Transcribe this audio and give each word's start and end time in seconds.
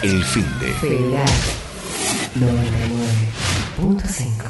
El 0.00 0.22
fin 0.22 0.46
de. 0.60 0.68
Federal 0.74 1.26
99.5 2.36 4.44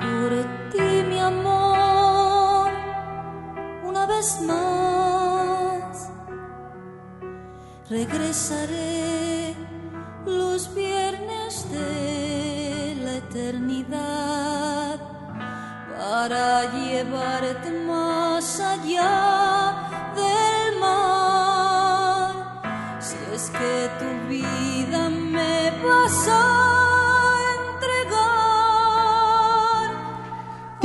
Por 0.00 0.32
ti, 0.72 0.88
mi 1.08 1.20
amor, 1.20 2.72
una 3.84 4.04
vez 4.06 4.40
más 4.48 6.08
regresaré 7.88 8.99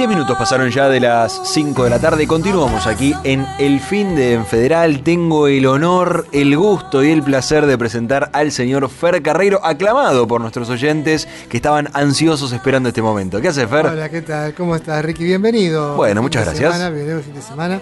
10 0.05 0.09
minutos 0.18 0.38
pasaron 0.38 0.70
ya 0.70 0.88
de 0.88 1.00
las 1.00 1.41
5 1.45 1.84
de 1.86 1.90
la 1.90 1.98
tarde. 2.00 2.27
Continuamos 2.27 2.86
aquí 2.86 3.16
en 3.23 3.44
El 3.58 3.80
Fin 3.80 4.16
de 4.16 4.34
en 4.34 4.46
Federal. 4.46 5.02
Tengo 5.02 5.48
el 5.48 5.66
honor, 5.66 6.27
el 6.32 6.55
gusto 6.55 7.04
y 7.04 7.09
el 7.09 7.23
placer 7.23 7.66
de 7.66 7.76
presentar 7.76 8.30
al 8.34 8.52
señor 8.52 8.88
Fer 8.90 9.23
Carreiro, 9.23 9.60
aclamado 9.66 10.27
por 10.27 10.41
nuestros 10.41 10.70
oyentes 10.70 11.27
que 11.49 11.58
estaban 11.58 11.90
ansiosos 11.94 12.52
esperando 12.52 12.90
este 12.90 13.02
momento. 13.02 13.41
¿Qué 13.41 13.48
hace 13.48 13.66
Fer? 13.68 13.88
Hola, 13.88 14.10
¿qué 14.10 14.22
tal? 14.22 14.54
¿Cómo 14.54 14.76
estás, 14.76 15.04
Ricky? 15.04 15.23
Bienvenido. 15.23 15.96
Bueno, 15.96 16.20
Fin 16.20 16.24
muchas 16.24 16.41
de 16.46 16.52
gracias. 16.52 16.74
semana, 16.74 16.90
bienvenido 16.91 17.24
fin 17.24 17.34
de 17.34 17.41
semana. 17.41 17.82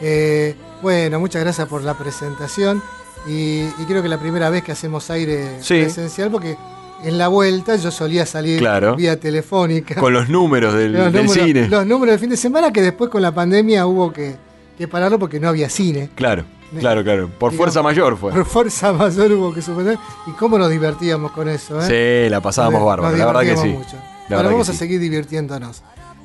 Eh, 0.00 0.56
bueno, 0.82 1.20
muchas 1.20 1.42
gracias 1.44 1.68
por 1.68 1.82
la 1.84 1.94
presentación. 1.94 2.82
Y, 3.28 3.60
y 3.78 3.84
creo 3.86 4.02
que 4.02 4.08
la 4.08 4.18
primera 4.18 4.50
vez 4.50 4.64
que 4.64 4.72
hacemos 4.72 5.08
aire 5.10 5.58
Sí. 5.62 5.82
presencial, 5.82 6.28
porque 6.32 6.56
en 7.04 7.18
la 7.18 7.28
vuelta 7.28 7.76
yo 7.76 7.90
solía 7.90 8.24
salir 8.26 8.58
Claro. 8.58 8.96
vía 8.96 9.18
telefónica. 9.18 9.94
Con 9.96 10.12
los 10.12 10.28
números 10.28 10.74
del, 10.74 10.92
los, 10.94 11.12
del 11.12 11.24
números, 11.26 11.44
cine. 11.46 11.68
los 11.68 11.86
números 11.86 12.12
del 12.14 12.20
fin 12.20 12.30
de 12.30 12.36
semana, 12.36 12.72
que 12.72 12.82
después 12.82 13.10
con 13.10 13.22
la 13.22 13.32
pandemia 13.32 13.86
hubo 13.86 14.12
que, 14.12 14.36
que 14.78 14.88
pararlo 14.88 15.18
porque 15.18 15.38
no 15.40 15.48
había 15.48 15.68
cine. 15.68 16.10
Claro, 16.14 16.44
claro, 16.78 17.02
claro. 17.02 17.28
Por 17.28 17.50
Digamos, 17.50 17.56
fuerza 17.56 17.82
mayor 17.82 18.16
fue. 18.16 18.32
Por 18.32 18.44
fuerza 18.44 18.92
mayor 18.92 19.32
hubo 19.32 19.52
que 19.52 19.62
suspender. 19.62 19.98
Y 20.26 20.30
cómo 20.32 20.58
nos 20.58 20.70
divertíamos 20.70 21.32
con 21.32 21.48
eso, 21.48 21.80
¿eh? 21.82 22.24
Sí, 22.26 22.30
la 22.30 22.40
pasábamos 22.40 22.84
bárbaro. 22.84 23.16
La 23.16 23.26
verdad 23.26 23.40
que 23.42 23.56
sí. 23.56 23.68
mucho. 23.68 23.96
La 24.28 24.36
Ahora 24.38 24.50
vamos 24.50 24.68
a 24.68 24.72
sí. 24.72 24.78
seguir 24.78 25.00
divirtiéndonos. 25.00 25.82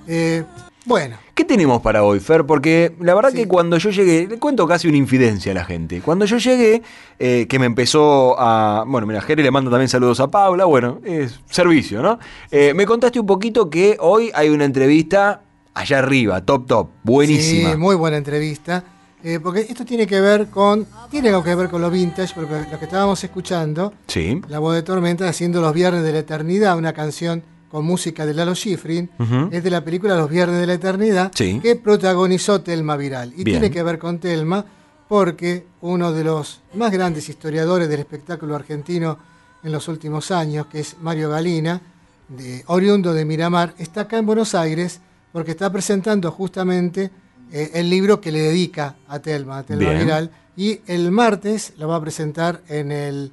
Eh, 0.08 0.44
bueno, 0.88 1.18
¿Qué 1.36 1.44
tenemos 1.44 1.84
para 1.84 2.04
hoy, 2.04 2.20
Fer? 2.20 2.46
Porque 2.48 2.94
la 3.00 3.14
verdad 3.14 3.30
Sí. 3.30 3.38
que 3.38 3.48
cuando 3.48 3.78
yo 3.78 3.92
llegué, 3.92 4.26
le 4.28 4.40
cuento 4.40 4.68
casi 4.68 4.88
una 4.88 4.98
infidencia 4.98 5.52
a 5.52 5.56
la 5.56 5.64
gente. 5.66 6.02
Cuando 6.02 6.26
yo 6.26 6.38
llegué, 6.40 6.82
eh, 7.20 7.46
que 7.48 7.60
me 7.60 7.68
empezó 7.68 8.36
a. 8.40 8.84
Bueno, 8.88 9.06
mira, 9.06 9.22
Jerry 9.22 9.44
le 9.44 9.52
manda 9.52 9.70
también 9.70 9.88
saludos 9.88 10.20
a 10.20 10.30
Paula. 10.32 10.66
Bueno, 10.66 11.00
es 11.06 11.40
servicio, 11.50 12.02
¿no? 12.02 12.18
Eh, 12.50 12.74
me 12.74 12.88
contaste 12.88 13.20
un 13.20 13.28
poquito 13.28 13.70
que 13.70 13.98
hoy 14.00 14.32
hay 14.34 14.50
una 14.50 14.66
entrevista 14.66 15.42
allá 15.76 16.00
arriba, 16.00 16.44
top, 16.44 16.66
top, 16.66 16.90
buenísima. 17.04 17.70
Sí, 17.72 17.78
muy 17.78 17.96
buena 17.96 18.18
entrevista. 18.18 18.84
Eh, 19.24 19.40
porque 19.42 19.60
esto 19.62 19.86
tiene 19.86 20.08
que 20.08 20.20
ver 20.22 20.48
con. 20.48 20.88
Tiene 21.12 21.30
algo 21.30 21.44
que 21.44 21.54
ver 21.54 21.70
con 21.70 21.82
lo 21.84 21.92
vintage, 21.92 22.34
porque 22.34 22.66
lo 22.72 22.80
que 22.80 22.86
estábamos 22.86 23.24
escuchando, 23.24 23.94
Sí. 24.08 24.42
La 24.48 24.58
voz 24.58 24.74
de 24.74 24.82
Tormenta 24.82 25.28
haciendo 25.30 25.62
Los 25.62 25.74
Viernes 25.76 26.02
de 26.04 26.14
la 26.14 26.20
Eternidad, 26.20 26.78
una 26.78 26.94
canción 26.94 27.44
con 27.70 27.86
música 27.86 28.26
de 28.26 28.34
Lalo 28.34 28.56
Schifrin, 28.56 29.10
es 29.52 29.64
de 29.64 29.70
la 29.70 29.84
película 29.84 30.16
Los 30.16 30.30
Viernes 30.30 30.60
de 30.60 30.68
la 30.68 30.74
Eternidad, 30.74 31.32
Sí. 31.36 31.60
que 31.62 31.76
protagonizó 31.76 32.62
Telma 32.62 32.96
Viral. 32.96 33.34
Y 33.36 33.44
Bien. 33.44 33.60
tiene 33.60 33.72
que 33.72 33.84
ver 33.84 34.00
con 34.00 34.20
Telma 34.20 34.66
porque 35.08 35.66
uno 35.82 36.12
de 36.12 36.24
los 36.24 36.62
más 36.76 36.92
grandes 36.92 37.30
historiadores 37.30 37.88
del 37.90 38.00
espectáculo 38.02 38.56
argentino 38.56 39.18
en 39.64 39.72
los 39.72 39.88
últimos 39.88 40.32
años, 40.32 40.68
que 40.68 40.80
es 40.82 40.96
Mario 41.02 41.30
Galina, 41.30 41.82
de, 42.30 42.64
oriundo 42.68 43.14
de 43.14 43.24
Miramar, 43.26 43.74
está 43.78 44.02
acá 44.02 44.18
en 44.18 44.26
Buenos 44.26 44.54
Aires 44.56 45.00
porque 45.32 45.52
está 45.52 45.72
presentando 45.72 46.32
justamente 46.32 47.10
eh, 47.52 47.72
el 47.76 47.90
libro 47.90 48.20
que 48.20 48.32
le 48.32 48.40
dedica 48.40 48.96
a 49.08 49.20
Telma, 49.20 49.60
a 49.60 49.64
Telma 49.64 49.90
Bien. 49.92 50.00
Viral, 50.04 50.32
y 50.58 50.82
el 50.88 51.12
martes 51.12 51.74
lo 51.78 51.88
va 51.88 51.98
a 51.98 52.02
presentar 52.02 52.62
en 52.68 52.92
el 52.92 53.32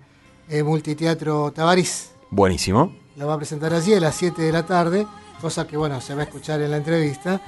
eh, 0.49 0.63
Multiteatro 0.63 1.51
Tabarís. 1.53 2.11
Buenísimo. 2.31 2.95
La 3.17 3.25
va 3.27 3.35
a 3.35 3.37
presentar 3.37 3.73
allí 3.73 3.95
a 3.95 4.01
las 4.01 4.15
7 4.17 4.43
de 4.43 4.51
la 4.53 4.65
tarde, 4.67 5.07
cosa 5.41 5.67
que 5.67 5.77
bueno, 5.77 6.01
se 6.01 6.15
va 6.15 6.23
a 6.23 6.25
escuchar 6.25 6.61
en 6.61 6.71
la 6.71 6.79
entrevista. 6.79 7.41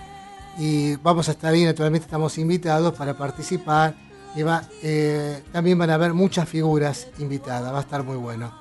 Y 0.58 0.96
vamos 0.96 1.28
a 1.28 1.32
estar 1.32 1.52
ahí, 1.52 1.64
naturalmente 1.64 2.04
estamos 2.06 2.38
invitados 2.38 2.94
para 2.94 3.14
participar. 3.14 3.94
Y 4.34 4.42
va, 4.42 4.62
eh, 4.82 5.42
también 5.52 5.78
van 5.78 5.90
a 5.90 5.94
haber 5.94 6.12
muchas 6.12 6.48
figuras 6.48 7.08
invitadas, 7.18 7.72
va 7.72 7.78
a 7.78 7.80
estar 7.82 8.02
muy 8.02 8.16
bueno. 8.16 8.52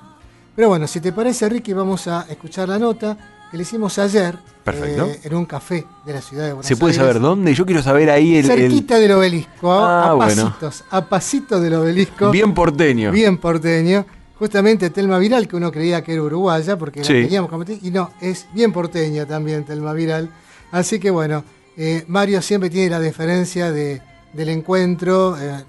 Pero 0.54 0.68
bueno, 0.68 0.86
si 0.86 1.00
te 1.00 1.12
parece, 1.12 1.48
Ricky, 1.48 1.74
vamos 1.74 2.08
a 2.08 2.22
escuchar 2.30 2.68
la 2.68 2.78
nota 2.78 3.16
que 3.50 3.56
le 3.58 3.62
hicimos 3.62 3.98
ayer 3.98 4.36
Perfecto. 4.64 5.04
eh, 5.04 5.20
en 5.22 5.34
un 5.34 5.44
café 5.44 5.86
de 6.06 6.12
la 6.14 6.20
ciudad 6.22 6.44
de 6.44 6.52
Buenos 6.54 6.66
¿Se 6.66 6.76
puede 6.76 6.92
Aires. 6.92 7.06
saber 7.06 7.20
dónde? 7.20 7.54
Yo 7.54 7.66
quiero 7.66 7.82
saber 7.82 8.08
ahí 8.10 8.36
el. 8.36 8.50
el- 8.50 8.60
Cerquita 8.62 8.98
del 8.98 9.12
obelisco, 9.12 9.70
Ah, 9.72 10.10
a 10.10 10.14
bueno. 10.14 10.44
pasitos, 10.46 10.84
a 10.90 11.04
pasitos 11.04 11.62
del 11.62 11.74
obelisco. 11.74 12.30
bien 12.30 12.54
porteño. 12.54 13.12
Bien 13.12 13.36
porteño. 13.38 14.06
Justamente 14.38 14.90
Telma 14.90 15.18
Viral, 15.18 15.48
que 15.48 15.56
uno 15.56 15.72
creía 15.72 16.02
que 16.02 16.12
era 16.12 16.22
uruguaya, 16.22 16.76
porque 16.76 17.02
Sí. 17.02 17.12
la 17.14 17.20
teníamos 17.22 17.50
como 17.50 17.64
y 17.68 17.90
no, 17.90 18.10
es 18.20 18.46
bien 18.52 18.72
porteña 18.72 19.24
también 19.26 19.64
Telma 19.64 19.92
Viral. 19.94 20.30
Así 20.72 20.98
que 20.98 21.10
bueno, 21.10 21.42
eh, 21.76 22.04
Mario 22.08 22.42
siempre 22.42 22.68
tiene 22.68 22.90
la 22.90 23.00
deferencia 23.00 23.72
de, 23.72 24.02
del 24.32 24.48
encuentro. 24.50 25.36
eh, 25.40 25.64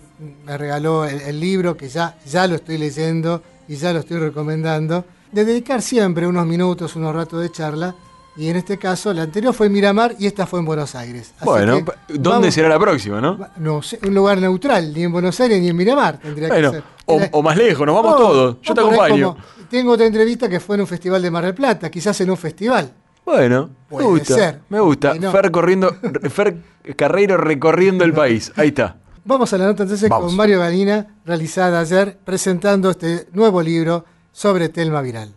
me 0.46 0.58
regaló 0.58 1.06
el, 1.06 1.22
el 1.22 1.40
libro 1.40 1.78
que 1.78 1.88
ya, 1.90 2.18
ya 2.26 2.48
lo 2.48 2.56
estoy 2.56 2.78
leyendo 2.80 3.44
y 3.68 3.76
ya 3.76 3.94
lo 3.94 4.00
estoy 4.00 4.18
recomendando. 4.18 5.06
De 5.32 5.46
dedicar 5.46 5.82
siempre 5.82 6.26
unos 6.26 6.46
minutos, 6.48 6.96
unos 6.96 7.14
ratos 7.14 7.42
de 7.42 7.52
charla. 7.52 7.94
Y 8.38 8.50
en 8.50 8.56
este 8.58 8.78
caso, 8.78 9.12
la 9.14 9.24
anterior 9.24 9.54
fue 9.54 9.66
en 9.68 9.74
Miramar 9.74 10.16
y 10.20 10.28
esta 10.28 10.46
fue 10.46 10.60
en 10.60 10.66
Buenos 10.66 10.94
Aires. 10.94 11.34
Así 11.38 11.46
Bueno, 11.46 11.80
¿dónde 12.08 12.30
vamos- 12.30 12.54
será 12.54 12.70
la 12.70 12.80
próxima, 12.80 13.20
no? 13.20 13.40
No 13.58 13.82
sé, 13.82 14.00
un 14.06 14.14
lugar 14.14 14.38
neutral, 14.38 14.94
ni 14.94 15.04
en 15.04 15.12
Buenos 15.12 15.40
Aires 15.40 15.60
ni 15.60 15.70
en 15.70 15.76
Miramar 15.76 16.20
tendría 16.20 16.48
Bueno, 16.48 16.72
que 16.72 16.78
ser. 16.78 16.84
o, 17.08 17.20
o 17.32 17.42
más 17.42 17.58
lejos, 17.58 17.86
nos 17.86 17.96
vamos 17.96 18.16
todos. 18.18 18.58
Yo 18.62 18.74
te 18.76 18.82
acompaño. 18.82 19.34
como- 19.34 19.68
tengo 19.70 19.92
otra 19.94 20.06
entrevista 20.06 20.48
que 20.48 20.60
fue 20.60 20.76
en 20.76 20.82
un 20.82 20.88
festival 20.88 21.22
de 21.22 21.32
Mar 21.32 21.44
del 21.46 21.56
Plata, 21.56 21.90
quizás 21.90 22.20
en 22.22 22.30
un 22.30 22.38
festival. 22.38 22.94
Bueno, 23.26 23.72
Puede 23.90 24.06
me 24.06 24.12
gusta. 24.12 24.36
ser. 24.36 24.60
Me 24.70 24.80
gusta. 24.80 25.14
No. 25.16 25.32
Fer 25.32 25.52
corriendo, 25.52 25.94
Fer 26.30 26.58
Carreiro 26.96 27.36
recorriendo 27.38 28.06
el 28.06 28.14
país. 28.14 28.54
Ahí 28.56 28.70
está. 28.70 28.96
Vamos 29.26 29.52
a 29.52 29.58
la 29.58 29.66
nota 29.66 29.84
entonces 29.84 30.08
Vamos. 30.08 30.28
con 30.28 30.38
Mario 30.38 30.60
Galina, 30.60 31.08
realizada 31.26 31.82
ayer, 31.82 32.18
presentando 32.24 32.92
este 32.92 33.28
nuevo 33.34 33.62
libro 33.62 34.06
sobre 34.32 34.70
Telma 34.70 35.02
Viral. 35.02 35.34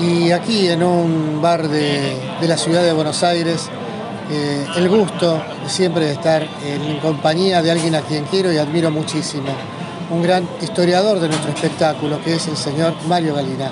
Y 0.00 0.32
aquí 0.32 0.68
en 0.68 0.82
un 0.82 1.40
bar 1.40 1.68
de, 1.68 2.16
de 2.40 2.48
la 2.48 2.56
ciudad 2.56 2.82
de 2.82 2.92
Buenos 2.92 3.22
Aires, 3.22 3.68
eh, 4.30 4.66
el 4.76 4.88
gusto 4.88 5.40
siempre 5.66 6.06
de 6.06 6.12
estar 6.12 6.42
en 6.64 6.98
compañía 6.98 7.62
de 7.62 7.70
alguien 7.70 7.94
a 7.94 8.00
quien 8.00 8.24
quiero 8.24 8.52
y 8.52 8.58
admiro 8.58 8.90
muchísimo, 8.90 9.48
un 10.10 10.22
gran 10.22 10.48
historiador 10.60 11.20
de 11.20 11.28
nuestro 11.28 11.52
espectáculo, 11.52 12.20
que 12.24 12.34
es 12.34 12.48
el 12.48 12.56
señor 12.56 12.94
Mario 13.06 13.34
Galina. 13.34 13.70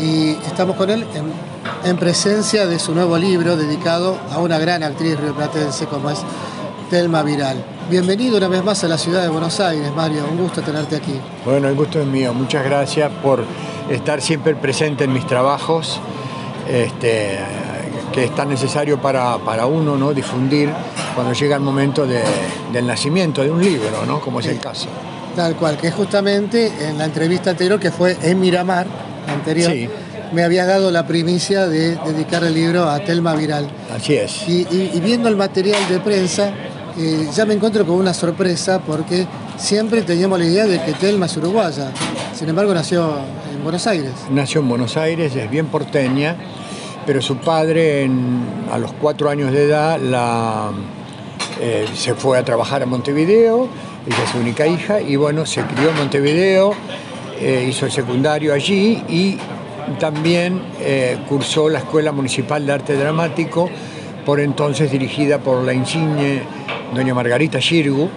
Y 0.00 0.30
estamos 0.46 0.76
con 0.76 0.88
él 0.88 1.06
en, 1.14 1.88
en 1.88 1.96
presencia 1.98 2.66
de 2.66 2.78
su 2.78 2.94
nuevo 2.94 3.18
libro 3.18 3.56
dedicado 3.56 4.16
a 4.32 4.38
una 4.38 4.58
gran 4.58 4.82
actriz 4.82 5.18
rioplatense 5.20 5.86
como 5.86 6.10
es 6.10 6.20
Telma 6.88 7.22
Viral. 7.22 7.62
Bienvenido 7.90 8.38
una 8.38 8.48
vez 8.48 8.64
más 8.64 8.82
a 8.82 8.88
la 8.88 8.96
ciudad 8.96 9.22
de 9.22 9.28
Buenos 9.28 9.60
Aires, 9.60 9.92
Mario, 9.94 10.24
un 10.30 10.38
gusto 10.38 10.62
tenerte 10.62 10.96
aquí. 10.96 11.20
Bueno, 11.44 11.68
el 11.68 11.74
gusto 11.74 12.00
es 12.00 12.06
mío. 12.06 12.32
Muchas 12.32 12.64
gracias 12.64 13.10
por 13.22 13.44
estar 13.90 14.20
siempre 14.22 14.54
presente 14.54 15.04
en 15.04 15.12
mis 15.12 15.26
trabajos, 15.26 16.00
este, 16.68 17.38
que 18.12 18.24
es 18.24 18.34
tan 18.34 18.48
necesario 18.48 19.00
para, 19.00 19.38
para 19.38 19.66
uno 19.66 19.96
¿no? 19.96 20.12
difundir 20.12 20.70
cuando 21.14 21.32
llega 21.32 21.56
el 21.56 21.62
momento 21.62 22.06
de- 22.06 22.22
del 22.72 22.86
nacimiento 22.86 23.42
de 23.42 23.50
un 23.50 23.62
libro, 23.62 24.04
¿no? 24.06 24.20
como 24.20 24.40
es 24.40 24.46
el 24.46 24.58
caso. 24.58 24.86
Tal 25.36 25.56
cual, 25.56 25.76
que 25.76 25.90
justamente 25.90 26.72
en 26.88 26.98
la 26.98 27.04
entrevista 27.04 27.50
anterior, 27.50 27.78
que 27.78 27.90
fue 27.90 28.16
en 28.22 28.40
Miramar, 28.40 28.86
anterior, 29.28 29.70
Sí. 29.72 29.88
me 30.32 30.42
habías 30.44 30.66
dado 30.66 30.90
la 30.90 31.06
primicia 31.06 31.66
de 31.66 31.96
dedicar 31.96 32.42
el 32.44 32.54
libro 32.54 32.88
a 32.88 32.98
Telma 33.00 33.34
Viral. 33.34 33.68
Así 33.96 34.14
es. 34.14 34.48
Y, 34.48 34.66
y- 34.70 34.90
y 34.94 35.00
viendo 35.00 35.28
el 35.28 35.36
material 35.36 35.80
de 35.88 36.00
prensa, 36.00 36.50
eh, 36.98 37.28
ya 37.34 37.44
me 37.46 37.54
encuentro 37.54 37.86
con 37.86 37.96
una 37.96 38.12
sorpresa 38.14 38.80
porque 38.80 39.26
siempre 39.56 40.02
teníamos 40.02 40.38
la 40.38 40.44
idea 40.46 40.66
de 40.66 40.82
que 40.82 40.92
Telma 40.94 41.26
es 41.26 41.36
uruguaya. 41.36 41.90
Sin 42.36 42.48
embargo, 42.48 42.74
nació 42.74 43.14
en 43.60 43.64
Buenos 43.64 43.86
Aires. 43.86 44.12
Nació 44.30 44.62
en 44.62 44.68
Buenos 44.70 44.96
Aires, 44.96 45.36
es 45.36 45.50
bien 45.50 45.66
porteña, 45.66 46.34
pero 47.04 47.20
su 47.20 47.36
padre 47.36 48.08
a 48.72 48.78
los 48.78 48.92
cuatro 48.94 49.28
años 49.28 49.52
de 49.52 49.64
edad 49.64 50.00
eh, 51.60 51.86
se 51.94 52.14
fue 52.14 52.38
a 52.38 52.42
trabajar 52.42 52.82
a 52.82 52.86
Montevideo, 52.86 53.68
ella 54.06 54.24
es 54.24 54.30
su 54.30 54.38
única 54.38 54.66
hija, 54.66 55.02
y 55.02 55.16
bueno, 55.16 55.44
se 55.44 55.60
crió 55.62 55.90
en 55.90 55.96
Montevideo, 55.96 56.72
eh, 57.38 57.66
hizo 57.68 57.84
el 57.84 57.92
secundario 57.92 58.54
allí 58.54 59.02
y 59.10 59.36
también 59.98 60.62
eh, 60.80 61.18
cursó 61.28 61.68
la 61.68 61.80
Escuela 61.80 62.12
Municipal 62.12 62.64
de 62.64 62.72
Arte 62.72 62.96
Dramático, 62.96 63.68
por 64.24 64.40
entonces 64.40 64.90
dirigida 64.90 65.38
por 65.38 65.62
la 65.64 65.74
insigne 65.74 66.42
doña 66.94 67.12
Margarita 67.12 67.60
Girgu, 67.60 68.08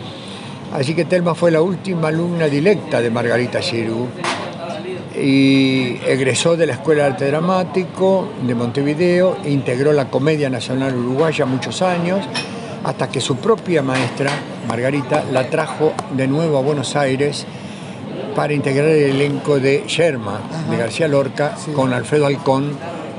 Así 0.74 0.96
que 0.96 1.06
Telma 1.06 1.36
fue 1.36 1.52
la 1.52 1.62
última 1.62 2.08
alumna 2.08 2.48
directa 2.48 3.00
de 3.00 3.12
Margarita 3.12 3.62
Giroux 3.62 4.08
y 5.16 6.00
egresó 6.06 6.58
de 6.58 6.66
la 6.66 6.74
Escuela 6.74 7.04
de 7.04 7.10
Arte 7.10 7.28
Dramático 7.28 8.30
de 8.46 8.56
Montevideo 8.56 9.38
e 9.44 9.52
integró 9.52 9.94
la 9.94 10.10
Comedia 10.10 10.50
Nacional 10.50 10.96
Uruguaya 10.96 11.46
muchos 11.46 11.82
años, 11.82 12.26
hasta 12.84 13.10
que 13.10 13.22
su 13.22 13.38
propia 13.38 13.82
maestra, 13.82 14.32
Margarita, 14.68 15.24
la 15.32 15.50
trajo 15.50 15.94
de 16.16 16.28
nuevo 16.28 16.58
a 16.58 16.62
Buenos 16.62 16.96
Aires 16.96 17.46
para 18.36 18.54
integrar 18.54 18.90
el 18.90 19.12
elenco 19.12 19.60
de 19.60 19.84
Yerma, 19.88 20.42
de 20.70 20.78
García 20.78 21.08
Lorca, 21.08 21.56
con 21.76 21.94
Alfredo 21.94 22.26
Alcón 22.26 22.72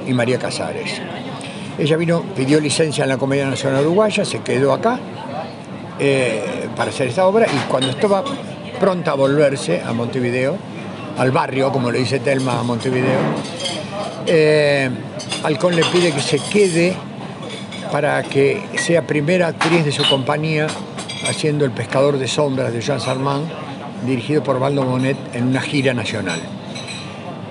y 0.07 0.13
María 0.13 0.39
Casares. 0.39 1.01
Ella 1.79 1.97
vino, 1.97 2.23
pidió 2.37 2.61
licencia 2.61 3.05
en 3.05 3.11
la 3.11 3.17
Comedia 3.17 3.47
Nacional 3.47 3.83
Uruguaya, 3.83 4.25
se 4.25 4.41
quedó 4.41 4.73
acá 4.73 4.99
eh, 5.99 6.69
para 6.77 6.91
hacer 6.91 7.09
esta 7.09 7.27
obra 7.27 7.47
y 7.47 7.71
cuando 7.71 7.91
estaba 7.91 8.25
pronta 8.81 9.13
a 9.13 9.15
volverse 9.15 9.81
a 9.83 9.93
Montevideo, 9.93 10.57
al 11.19 11.31
barrio, 11.31 11.71
como 11.73 11.91
le 11.91 12.01
dice 12.01 12.21
Telma 12.21 12.61
a 12.61 12.63
Montevideo, 12.63 13.21
eh, 14.27 14.91
Alcón 15.43 15.77
le 15.77 15.85
pide 15.85 16.13
que 16.13 16.21
se 16.21 16.39
quede 16.39 16.95
para 17.93 18.23
que 18.23 18.63
sea 18.77 19.07
primera 19.07 19.49
actriz 19.49 19.85
de 19.85 19.93
su 19.93 20.09
compañía 20.09 20.67
haciendo 21.29 21.65
El 21.65 21.71
pescador 21.71 22.19
de 22.19 22.29
sombras 22.29 22.73
de 22.73 22.81
Jean 22.81 23.01
Sarmant, 23.01 23.45
dirigido 24.07 24.43
por 24.43 24.59
Valdo 24.59 24.83
Monet 24.83 25.17
en 25.33 25.49
una 25.49 25.61
gira 25.61 25.95
nacional. 25.95 26.41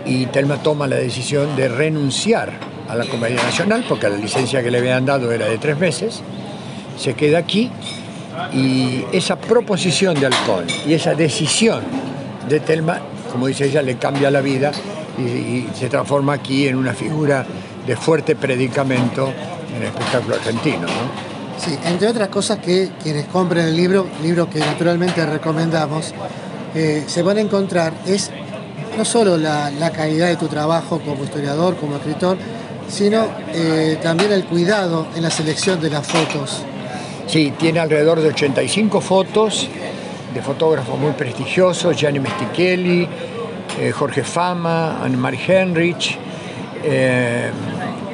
Y 0.05 0.25
Telma 0.27 0.57
toma 0.61 0.87
la 0.87 0.97
decisión 0.97 1.55
de 1.55 1.69
renunciar 1.69 2.51
a 2.89 2.95
la 2.95 3.05
Comedia 3.05 3.41
Nacional, 3.41 3.85
porque 3.87 4.09
la 4.09 4.17
licencia 4.17 4.61
que 4.61 4.69
le 4.69 4.79
habían 4.79 5.05
dado 5.05 5.31
era 5.31 5.47
de 5.47 5.57
tres 5.57 5.77
meses, 5.79 6.21
se 6.97 7.13
queda 7.13 7.39
aquí 7.39 7.71
y 8.53 9.05
esa 9.11 9.37
proposición 9.37 10.19
de 10.19 10.27
Alcón 10.27 10.65
y 10.85 10.93
esa 10.93 11.15
decisión 11.15 11.81
de 12.49 12.59
Telma 12.59 12.99
como 13.33 13.47
dice 13.47 13.65
ella, 13.65 13.81
le 13.81 13.97
cambia 13.97 14.29
la 14.29 14.41
vida 14.41 14.71
y, 15.17 15.65
se 15.75 15.89
transforma 15.89 16.33
aquí 16.33 16.67
en 16.67 16.75
una 16.75 16.93
figura 16.93 17.43
de 17.85 17.95
fuerte 17.97 18.35
predicamento 18.35 19.33
en 19.75 19.81
el 19.81 19.87
espectáculo 19.87 20.35
argentino. 20.35 20.87
Sí, 21.57 21.75
entre 21.83 22.07
otras 22.07 22.29
cosas 22.29 22.59
que 22.59 22.91
quienes 23.01 23.25
compren 23.25 23.65
el 23.65 23.75
libro, 23.75 24.07
libro 24.21 24.47
que 24.49 24.59
naturalmente 24.59 25.25
recomendamos, 25.25 26.13
eh, 26.75 27.03
se 27.07 27.23
van 27.23 27.37
a 27.37 27.41
encontrar 27.41 27.93
es 28.05 28.29
no 28.97 29.03
solo 29.03 29.35
la, 29.37 29.91
calidad 29.95 30.27
de 30.27 30.35
tu 30.35 30.47
trabajo 30.47 30.99
como 30.99 31.23
historiador, 31.23 31.75
como 31.77 31.95
escritor, 31.95 32.37
sino 32.87 33.25
eh, 33.51 33.97
también 34.03 34.31
el 34.31 34.45
cuidado 34.45 35.07
en 35.15 35.23
la 35.23 35.31
selección 35.31 35.81
de 35.81 35.89
las 35.89 36.05
fotos. 36.05 36.61
Sí, 37.25 37.51
tiene 37.57 37.79
alrededor 37.79 38.21
de 38.21 38.27
85 38.27 39.01
fotos 39.01 39.67
de 40.33 40.41
fotógrafos 40.41 40.97
muy 40.99 41.11
prestigiosos, 41.11 41.95
Gianni 41.95 42.19
Mestichelli, 42.19 43.07
eh, 43.79 43.91
Jorge 43.91 44.23
Fama, 44.23 45.03
Anne-Marie 45.03 45.39
Henrich, 45.47 46.17
eh, 46.83 47.49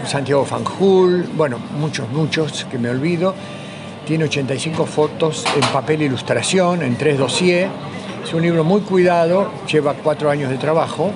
Santiago 0.05 0.45
Fanjul, 0.45 1.29
bueno, 1.35 1.57
muchos, 1.79 2.09
muchos 2.09 2.65
que 2.65 2.77
me 2.77 2.89
olvido. 2.89 3.33
Tiene 4.05 4.25
85 4.25 4.85
fotos 4.85 5.45
en 5.55 5.61
papel 5.71 6.01
ilustración, 6.01 6.81
en 6.81 6.95
tres 6.95 7.17
dossiers. 7.17 7.69
Es 8.23 8.33
un 8.33 8.41
libro 8.41 8.63
muy 8.63 8.81
cuidado, 8.81 9.51
lleva 9.71 9.93
cuatro 9.93 10.29
años 10.29 10.49
de 10.49 10.57
trabajo. 10.57 11.11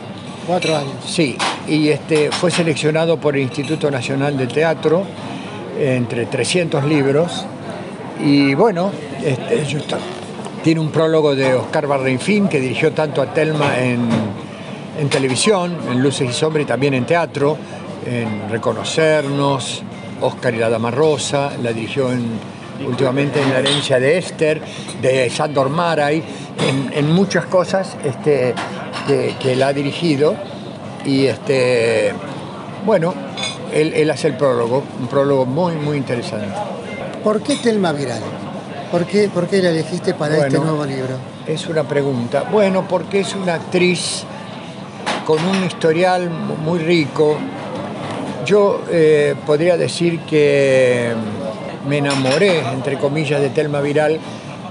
Cuatro 0.46 0.76
años. 0.76 0.94
Sí, 1.06 1.38
y 1.68 1.90
este, 1.90 2.32
fue 2.32 2.52
seleccionado 2.52 3.18
por 3.18 3.36
el 3.36 3.44
Instituto 3.44 3.90
Nacional 3.90 4.38
de 4.38 4.48
Teatro 4.48 5.04
entre 5.80 6.26
300 6.26 6.84
libros. 6.86 7.46
Y 8.24 8.54
bueno, 8.54 8.92
este, 9.24 9.66
yo 9.66 9.80
tiene 10.64 10.80
un 10.80 10.92
prólogo 10.92 11.36
de 11.36 11.54
Oscar 11.54 11.88
Barrenfín, 11.88 12.48
que 12.48 12.60
dirigió 12.60 12.94
tanto 12.94 13.22
a 13.22 13.34
Telma 13.34 13.78
en, 13.80 15.10
televisión, 15.10 15.76
en 15.92 16.02
Luces 16.02 16.30
y 16.30 16.34
Sombras 16.34 16.64
y 16.64 16.66
también 16.66 16.94
en 16.94 17.06
teatro, 17.06 17.58
en 18.06 18.50
Reconocernos, 18.50 19.84
Oscar 20.22 20.54
y 20.54 20.58
la 20.58 20.70
Dama 20.70 20.90
Rosa, 20.90 21.52
la 21.62 21.74
dirigió 21.74 22.08
últimamente 22.88 23.42
en 23.42 23.52
La 23.52 23.60
herencia 23.60 24.00
de 24.00 24.18
Esther, 24.18 24.62
de 25.02 25.30
Sandor 25.30 25.70
Maray, 25.70 26.24
en, 26.94 27.12
muchas 27.12 27.46
cosas 27.46 27.98
este, 28.06 28.54
que, 29.06 29.36
que 29.42 29.54
él 29.54 29.64
ha 29.64 29.74
dirigido. 29.74 30.34
Y 31.04 31.26
este, 31.26 32.14
bueno, 32.86 33.14
él 33.74 34.10
hace 34.10 34.30
el 34.30 34.38
prólogo, 34.38 34.82
un 34.98 35.08
prólogo 35.08 35.46
muy, 35.46 35.76
muy 35.76 35.98
interesante. 35.98 36.48
¿Por 37.22 37.42
qué 37.42 37.58
Telma 37.58 37.92
Viral? 37.92 38.22
¿Por 38.94 39.08
qué, 39.08 39.28
¿Por 39.28 39.48
qué 39.48 39.60
la 39.60 39.72
elegiste 39.72 40.14
para 40.14 40.38
este 40.38 40.60
nuevo 40.60 40.86
libro? 40.86 41.16
Es 41.48 41.66
una 41.66 41.84
pregunta. 41.84 42.44
Bueno, 42.52 42.86
porque 42.88 43.22
es 43.22 43.34
una 43.34 43.56
actriz 43.56 44.24
con 45.26 45.44
un 45.44 45.64
historial 45.64 46.30
muy 46.30 46.78
rico. 46.78 47.36
Yo 48.46 48.84
eh, 48.92 49.34
podría 49.48 49.78
decir 49.78 50.20
que 50.20 51.12
me 51.90 51.98
enamoré, 51.98 52.60
entre 52.60 53.00
comillas, 53.00 53.42
de 53.42 53.50
Telma 53.50 53.82
Viral 53.82 54.20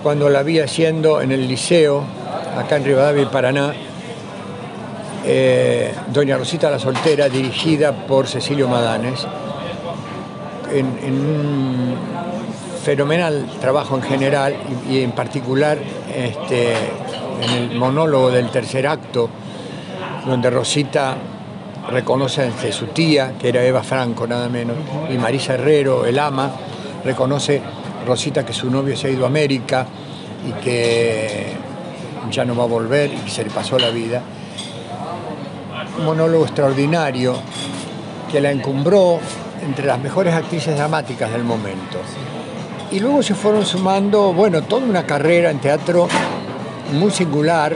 cuando 0.05 0.31
la 0.31 0.45
vi 0.45 0.61
haciendo 0.61 1.21
en 1.21 1.33
el 1.33 1.49
liceo, 1.49 2.05
acá 2.57 2.77
en 2.77 2.85
Rivadavia 2.85 3.23
y 3.25 3.27
Paraná, 3.27 3.75
eh, 5.27 5.93
Doña 6.13 6.37
Rosita 6.37 6.71
la 6.71 6.79
Soltera, 6.79 7.29
dirigida 7.29 7.91
por 8.07 8.29
Cecilio 8.29 8.69
Madanes, 8.69 9.27
en, 10.71 10.87
en 11.03 11.13
un 11.13 12.12
fenomenal 12.83 13.47
trabajo 13.61 13.97
en 13.97 14.03
general 14.03 14.57
y, 14.91 15.01
en 15.01 15.13
particular 15.13 15.79
este, 16.15 16.73
en 16.73 17.51
el 17.51 17.79
monólogo 17.79 18.31
del 18.31 18.51
tercer 18.51 18.87
acto, 18.87 19.29
donde 20.27 20.51
Rosita 20.51 21.17
reconoce 21.91 22.43
ante 22.43 22.73
su 22.73 22.87
tía, 22.87 23.35
que 23.39 23.49
era 23.49 23.65
Eva 23.65 23.83
Franco 23.83 24.27
nada 24.27 24.49
menos, 24.49 24.77
y 25.11 25.17
Marisa 25.19 25.55
Herrero, 25.55 26.05
el 26.05 26.19
ama, 26.19 26.51
reconoce 27.05 27.61
Rosita 28.07 28.45
que 28.45 28.53
su 28.53 28.71
novio 28.71 28.97
se 28.97 29.09
ha 29.09 29.11
ido 29.11 29.25
a 29.25 29.29
América 29.29 29.87
y 30.49 30.53
que 30.63 31.53
ya 32.31 32.45
no 32.45 32.57
va 32.57 32.65
a 32.65 32.67
volver 32.67 33.13
y 33.13 33.17
que 33.17 33.31
se 33.31 33.45
le 33.45 33.51
pasó 33.51 33.79
la 33.79 33.91
vida. 33.91 34.23
Un 35.99 36.05
monólogo 36.05 36.45
extraordinario 36.45 37.35
que 38.31 38.41
la 38.41 38.51
encumbró 38.51 39.21
entre 39.63 39.87
las 39.87 40.01
mejores 40.01 40.35
actrices 40.35 40.77
dramáticas 40.77 41.31
del 41.31 41.45
momento. 41.45 41.99
Y 42.93 43.01
luego 43.01 43.23
se 43.23 43.35
fueron 43.35 43.65
sumando, 43.65 44.35
bueno, 44.35 44.63
toda 44.63 44.85
una 44.85 45.07
carrera 45.07 45.51
en 45.51 45.61
teatro 45.61 46.09
muy 46.93 47.11
singular. 47.11 47.75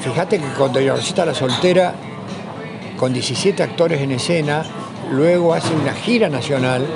Fíjate 0.00 0.38
que 0.38 0.46
cuando 0.56 0.78
Rosita 0.78 1.26
la 1.26 1.34
soltera, 1.34 1.92
con 2.96 3.12
17 3.12 3.64
actores 3.64 4.00
en 4.00 4.12
escena, 4.12 4.64
luego 5.10 5.52
hace 5.52 5.74
una 5.74 5.92
gira 5.92 6.28
nacional 6.28 6.86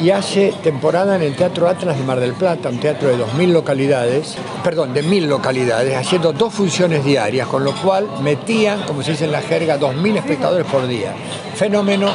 y 0.00 0.10
hace 0.10 0.54
temporada 0.62 1.16
en 1.16 1.22
el 1.22 1.34
Teatro 1.34 1.68
Atlas 1.68 1.98
de 1.98 2.04
Mar 2.04 2.20
del 2.20 2.34
Plata, 2.34 2.68
un 2.68 2.78
teatro 2.78 3.08
de 3.08 3.16
2.000 3.16 3.48
localidades, 3.48 4.36
perdón, 4.62 4.94
de 4.94 5.04
1.000 5.04 5.26
localidades, 5.26 5.96
haciendo 5.96 6.32
dos 6.32 6.54
funciones 6.54 7.04
diarias, 7.04 7.48
con 7.48 7.64
lo 7.64 7.72
cual 7.74 8.06
metían, 8.22 8.82
como 8.82 9.02
se 9.02 9.10
dice 9.12 9.24
en 9.24 9.32
la 9.32 9.42
jerga, 9.42 9.78
2.000 9.78 10.18
espectadores 10.18 10.66
por 10.66 10.86
día. 10.86 11.14
Fenómeno. 11.56 12.12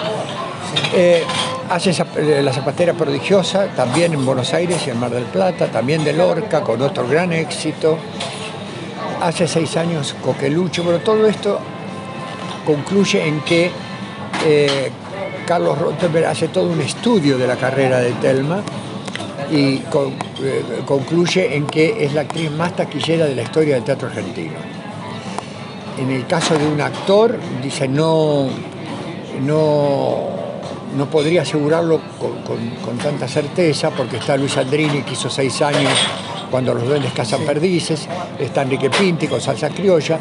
Eh, 0.93 1.23
Hace 1.69 1.91
eh, 2.15 2.41
La 2.41 2.53
Zapatera 2.53 2.93
Prodigiosa, 2.93 3.67
también 3.75 4.13
en 4.13 4.25
Buenos 4.25 4.53
Aires 4.53 4.87
y 4.87 4.89
en 4.89 4.99
Mar 4.99 5.11
del 5.11 5.25
Plata, 5.25 5.67
también 5.67 6.01
de 6.05 6.13
Lorca, 6.13 6.61
con 6.61 6.81
otro 6.81 7.05
gran 7.05 7.33
éxito. 7.33 7.97
Hace 9.21 9.49
seis 9.49 9.75
años 9.75 10.15
Coquelucho, 10.23 10.83
pero 10.85 10.99
todo 10.99 11.27
esto 11.27 11.59
concluye 12.65 13.27
en 13.27 13.41
que 13.41 13.69
eh, 14.45 14.91
Carlos 15.45 15.77
Rottenberg 15.77 16.27
hace 16.27 16.47
todo 16.47 16.69
un 16.69 16.79
estudio 16.79 17.37
de 17.37 17.47
la 17.47 17.57
carrera 17.57 17.99
de 17.99 18.11
Telma 18.13 18.61
y 19.51 19.75
eh, 19.75 19.81
concluye 20.85 21.53
en 21.53 21.65
que 21.65 22.05
es 22.05 22.13
la 22.13 22.21
actriz 22.21 22.49
más 22.51 22.77
taquillera 22.77 23.25
de 23.25 23.35
la 23.35 23.41
historia 23.41 23.75
del 23.75 23.83
teatro 23.83 24.07
argentino. 24.07 24.55
En 25.99 26.11
el 26.11 26.25
caso 26.27 26.57
de 26.57 26.65
un 26.65 26.79
actor, 26.79 27.37
dice, 27.61 27.89
no, 27.89 28.47
no 29.41 30.36
no 30.95 31.09
podría 31.09 31.41
asegurarlo 31.41 31.99
con, 32.19 32.97
tanta 32.97 33.27
certeza 33.27 33.91
porque 33.91 34.17
está 34.17 34.37
Luis 34.37 34.57
Aldrini 34.57 35.03
que 35.03 35.13
hizo 35.13 35.29
seis 35.29 35.61
años 35.61 35.91
cuando 36.49 36.73
los 36.73 36.85
duendes 36.85 37.11
cazan 37.13 37.41
perdices, 37.41 38.07
está 38.39 38.61
Enrique 38.61 38.89
Pinti 38.89 39.27
con 39.27 39.41
salsa 39.41 39.69
criolla, 39.69 40.19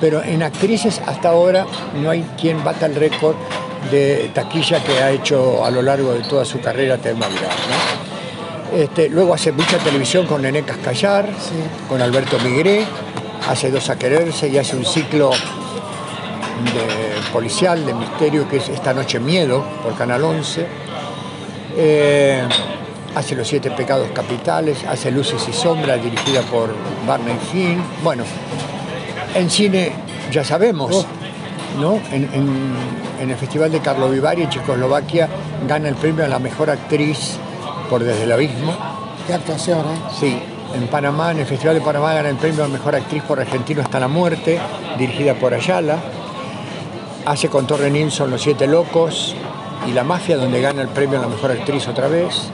pero 0.00 0.22
en 0.22 0.42
actrices 0.42 1.00
hasta 1.04 1.30
ahora 1.30 1.66
no 2.00 2.10
hay 2.10 2.24
quien 2.40 2.62
bata 2.62 2.86
el 2.86 2.94
récord 2.94 3.34
de 3.90 4.30
taquilla 4.32 4.82
que 4.82 5.02
ha 5.02 5.10
hecho 5.10 5.64
a 5.64 5.70
lo 5.70 5.82
largo 5.82 6.12
de 6.12 6.20
toda 6.20 6.44
su 6.44 6.60
carrera 6.60 6.96
Telma 6.98 7.26
Viral. 7.28 7.50
Este, 8.74 9.08
luego 9.08 9.34
hace 9.34 9.52
mucha 9.52 9.78
televisión 9.78 10.26
con 10.26 10.42
Nené 10.42 10.62
Cascallar, 10.62 11.28
con 11.88 12.00
Alberto 12.00 12.38
Migré, 12.40 12.84
hace 13.48 13.70
Dos 13.70 13.90
a 13.90 13.98
Quererse 13.98 14.48
y 14.48 14.58
hace 14.58 14.76
un 14.76 14.84
ciclo 14.84 15.30
de 16.62 17.30
policial, 17.32 17.84
de 17.84 17.94
misterio, 17.94 18.48
que 18.48 18.58
es 18.58 18.68
Esta 18.68 18.92
Noche 18.94 19.18
Miedo, 19.20 19.64
por 19.82 19.94
Canal 19.96 20.22
11. 20.24 20.66
Eh, 21.76 22.42
hace 23.14 23.34
Los 23.34 23.48
Siete 23.48 23.70
Pecados 23.70 24.08
Capitales, 24.12 24.84
hace 24.88 25.10
Luces 25.10 25.44
y 25.48 25.52
Sombras, 25.52 26.02
dirigida 26.02 26.42
por 26.42 26.74
Barney 27.06 27.36
Finn. 27.50 27.82
Bueno, 28.02 28.24
en 29.34 29.50
cine 29.50 29.92
ya 30.30 30.44
sabemos, 30.44 30.94
Oh. 30.94 31.80
¿no? 31.80 31.94
En, 32.12 32.24
en- 32.32 32.94
en 33.20 33.30
el 33.30 33.36
Festival 33.36 33.70
de 33.70 33.80
Carlo 33.80 34.08
Vivari 34.08 34.42
en 34.42 34.50
Checoslovaquia 34.50 35.28
gana 35.68 35.88
el 35.88 35.94
premio 35.94 36.24
a 36.24 36.28
la 36.28 36.38
mejor 36.38 36.68
actriz 36.70 37.36
por 37.88 38.02
Desde 38.02 38.24
el 38.24 38.32
Abismo. 38.32 38.74
Qué 39.26 39.34
actuación, 39.34 39.78
¿eh? 39.80 39.98
Sí, 40.18 40.36
en 40.74 40.86
Panamá, 40.88 41.30
en 41.30 41.38
el 41.38 41.46
Festival 41.46 41.76
de 41.76 41.80
Panamá 41.80 42.12
gana 42.14 42.28
el 42.28 42.36
premio 42.36 42.64
a 42.64 42.68
mejor 42.68 42.94
actriz 42.96 43.22
por 43.22 43.40
Argentino 43.40 43.80
hasta 43.82 44.00
la 44.00 44.08
muerte, 44.08 44.60
dirigida 44.98 45.34
por 45.34 45.54
Ayala. 45.54 45.96
Hace 47.26 47.48
con 47.48 47.66
Torre 47.66 47.90
Nilsson 47.90 48.30
Los 48.30 48.42
Siete 48.42 48.66
Locos 48.66 49.34
y 49.88 49.92
La 49.92 50.04
Mafia, 50.04 50.36
donde 50.36 50.60
gana 50.60 50.82
el 50.82 50.88
premio 50.88 51.18
a 51.18 51.22
la 51.22 51.28
mejor 51.28 51.52
actriz 51.52 51.88
otra 51.88 52.08
vez. 52.08 52.50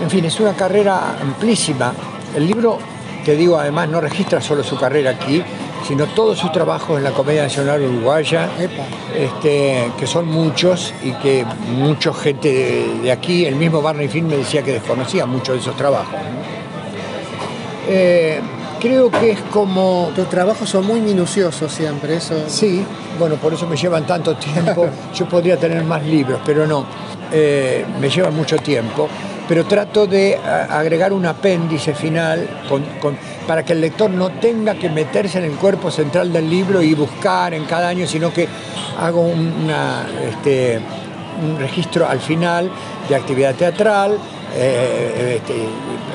En 0.00 0.08
fin, 0.08 0.24
es 0.24 0.38
una 0.38 0.54
carrera 0.54 1.16
amplísima. 1.20 1.92
El 2.36 2.46
libro, 2.46 2.78
te 3.24 3.34
digo, 3.34 3.58
además 3.58 3.88
no 3.88 4.00
registra 4.00 4.40
solo 4.40 4.62
su 4.62 4.76
carrera 4.76 5.10
aquí, 5.10 5.42
sino 5.86 6.06
todos 6.06 6.38
sus 6.38 6.52
trabajos 6.52 6.98
en 6.98 7.04
la 7.04 7.10
Comedia 7.10 7.42
Nacional 7.42 7.82
Uruguaya, 7.82 8.48
este, 9.16 9.90
que 9.98 10.06
son 10.06 10.26
muchos 10.26 10.94
y 11.02 11.12
que 11.14 11.44
mucha 11.76 12.12
gente 12.14 12.52
de, 12.52 13.00
de 13.02 13.12
aquí, 13.12 13.46
el 13.46 13.56
mismo 13.56 13.82
Barney 13.82 14.08
Finn 14.08 14.28
me 14.28 14.36
decía 14.36 14.62
que 14.62 14.74
desconocía 14.74 15.26
muchos 15.26 15.56
de 15.56 15.60
esos 15.60 15.76
trabajos. 15.76 16.14
Eh, 17.88 18.40
creo 18.80 19.10
que 19.10 19.32
es 19.32 19.40
como 19.52 20.10
Tus 20.14 20.28
trabajos 20.28 20.68
son 20.68 20.86
muy 20.86 21.00
minuciosos 21.00 21.70
siempre, 21.72 22.16
eso. 22.16 22.34
Sí, 22.48 22.84
bueno, 23.18 23.36
por 23.36 23.52
eso 23.54 23.66
me 23.66 23.76
llevan 23.76 24.06
tanto 24.06 24.36
tiempo. 24.36 24.86
Yo 25.14 25.28
podría 25.28 25.56
tener 25.56 25.82
más 25.84 26.02
libros, 26.04 26.40
pero 26.44 26.66
no. 26.66 26.84
Eh, 27.32 27.84
me 28.00 28.08
llevan 28.08 28.34
mucho 28.34 28.56
tiempo. 28.58 29.08
Pero 29.48 29.64
trato 29.64 30.06
de 30.06 30.36
agregar 30.36 31.12
un 31.12 31.24
apéndice 31.24 31.94
final 31.94 32.46
con- 32.68 32.84
con- 33.00 33.16
para 33.46 33.64
que 33.64 33.72
el 33.72 33.80
lector 33.80 34.10
no 34.10 34.28
tenga 34.32 34.74
que 34.74 34.90
meterse 34.90 35.38
en 35.38 35.44
el 35.44 35.52
cuerpo 35.52 35.90
central 35.90 36.30
del 36.32 36.50
libro 36.50 36.82
y 36.82 36.92
buscar 36.94 37.54
en 37.54 37.64
cada 37.64 37.88
año, 37.88 38.06
sino 38.06 38.30
que 38.30 38.46
hago 39.00 39.22
un- 39.22 39.54
una, 39.64 40.04
este, 40.30 40.78
un 41.42 41.58
registro 41.58 42.06
al 42.06 42.20
final 42.20 42.70
de 43.08 43.14
actividad 43.16 43.54
teatral, 43.54 44.18
eh, 44.54 45.36
este, 45.40 45.54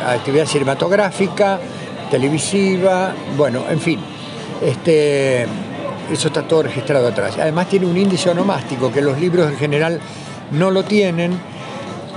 actividad 0.07 0.45
cinematográfica, 0.45 1.59
televisiva, 2.13 3.11
bueno, 3.35 3.63
en 3.67 3.79
fin. 3.79 3.99
Este, 4.61 5.47
eso 6.11 6.27
está 6.27 6.43
todo 6.43 6.61
registrado 6.61 7.07
atrás. 7.07 7.39
Además 7.41 7.67
tiene 7.67 7.87
un 7.87 7.97
índice 7.97 8.29
onomástico 8.29 8.91
que 8.91 9.01
los 9.01 9.19
libros 9.19 9.49
en 9.49 9.57
general 9.57 9.99
no 10.51 10.69
lo 10.69 10.83
tienen, 10.83 11.31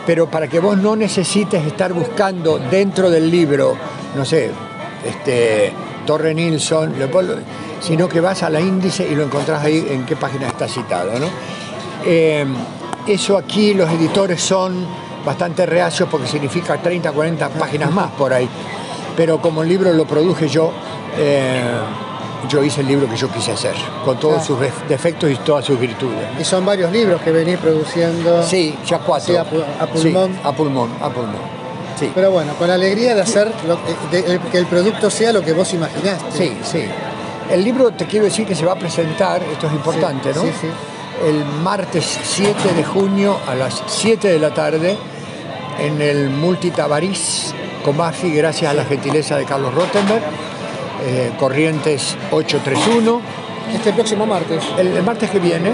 pero 0.04 0.30
para 0.30 0.48
que 0.48 0.60
vos 0.60 0.76
no 0.76 0.96
necesites 0.96 1.64
estar 1.64 1.94
buscando 1.94 2.58
dentro 2.58 3.08
del 3.08 3.30
libro, 3.30 3.74
no 4.14 4.26
sé, 4.26 4.50
este, 5.02 5.72
Torre 6.04 6.34
Nilsson, 6.34 6.92
sino 7.80 8.06
que 8.06 8.20
vas 8.20 8.42
a 8.42 8.50
la 8.50 8.60
índice 8.60 9.08
y 9.10 9.14
lo 9.14 9.22
encontrás 9.24 9.64
ahí 9.64 9.86
en 9.88 10.04
qué 10.04 10.14
página 10.14 10.46
está 10.48 10.68
citado. 10.68 11.18
¿no? 11.18 11.26
Eh, 12.04 12.44
eso 13.06 13.38
aquí 13.38 13.72
los 13.72 13.90
editores 13.90 14.42
son 14.42 14.86
bastante 15.24 15.64
reacios 15.64 16.06
porque 16.10 16.26
significa 16.26 16.76
30, 16.76 17.12
40 17.12 17.48
páginas 17.48 17.90
más 17.90 18.10
por 18.10 18.34
ahí. 18.34 18.46
Pero 19.16 19.40
como 19.40 19.62
el 19.62 19.68
libro 19.68 19.92
lo 19.92 20.04
produje 20.06 20.48
yo, 20.48 20.72
eh, 21.16 21.62
yo 22.48 22.62
hice 22.62 22.82
el 22.82 22.86
libro 22.88 23.08
que 23.08 23.16
yo 23.16 23.28
quise 23.30 23.52
hacer, 23.52 23.74
con 24.04 24.18
todos 24.18 24.44
sus 24.44 24.60
def- 24.60 24.86
defectos 24.88 25.30
y 25.30 25.36
todas 25.36 25.64
sus 25.64 25.78
virtudes. 25.80 26.26
Y 26.38 26.44
son 26.44 26.64
varios 26.66 26.92
libros 26.92 27.20
que 27.22 27.32
venís 27.32 27.58
produciendo. 27.58 28.42
Sí, 28.42 28.76
ya 28.86 28.98
cuatro. 28.98 29.32
Sí, 29.34 29.36
a 29.36 29.44
pu- 29.44 29.62
a 29.80 29.86
Sí, 29.86 29.92
pulmón. 30.10 30.38
a 30.44 30.52
pulmón, 30.52 30.90
a 31.00 31.08
pulmón. 31.08 31.56
Sí. 31.98 32.12
Pero 32.14 32.30
bueno, 32.30 32.52
con 32.58 32.68
la 32.68 32.74
alegría 32.74 33.14
de 33.14 33.22
hacer 33.22 33.50
lo- 33.66 33.78
de- 34.10 34.22
de- 34.22 34.38
que 34.52 34.58
el 34.58 34.66
producto 34.66 35.08
sea 35.10 35.32
lo 35.32 35.40
que 35.42 35.52
vos 35.54 35.72
imaginaste. 35.72 36.30
Sí, 36.36 36.56
sí. 36.62 36.84
El 37.50 37.64
libro 37.64 37.92
te 37.92 38.04
quiero 38.06 38.26
decir 38.26 38.46
que 38.46 38.54
se 38.54 38.66
va 38.66 38.72
a 38.72 38.78
presentar, 38.78 39.42
esto 39.42 39.66
es 39.68 39.72
importante, 39.72 40.32
Sí, 40.34 40.38
¿no? 40.38 40.44
sí, 40.44 40.50
sí. 40.60 40.68
El 41.26 41.42
martes 41.62 42.04
7 42.22 42.74
de 42.76 42.84
junio 42.84 43.38
a 43.48 43.54
las 43.54 43.82
7 43.86 44.28
de 44.28 44.38
la 44.38 44.52
tarde 44.52 44.98
en 45.78 46.02
el 46.02 46.28
Multitabarís 46.28 47.54
Comafi, 47.86 48.32
gracias 48.32 48.68
a 48.68 48.74
la 48.74 48.84
gentileza 48.84 49.36
de 49.36 49.44
Carlos 49.44 49.72
Rottenberg, 49.72 50.24
eh, 51.04 51.30
Corrientes 51.38 52.16
831. 52.32 53.20
Este 53.72 53.92
próximo 53.92 54.26
martes. 54.26 54.64
el, 54.76 54.88
el 54.88 55.02
martes 55.04 55.30
que 55.30 55.38
viene 55.38 55.70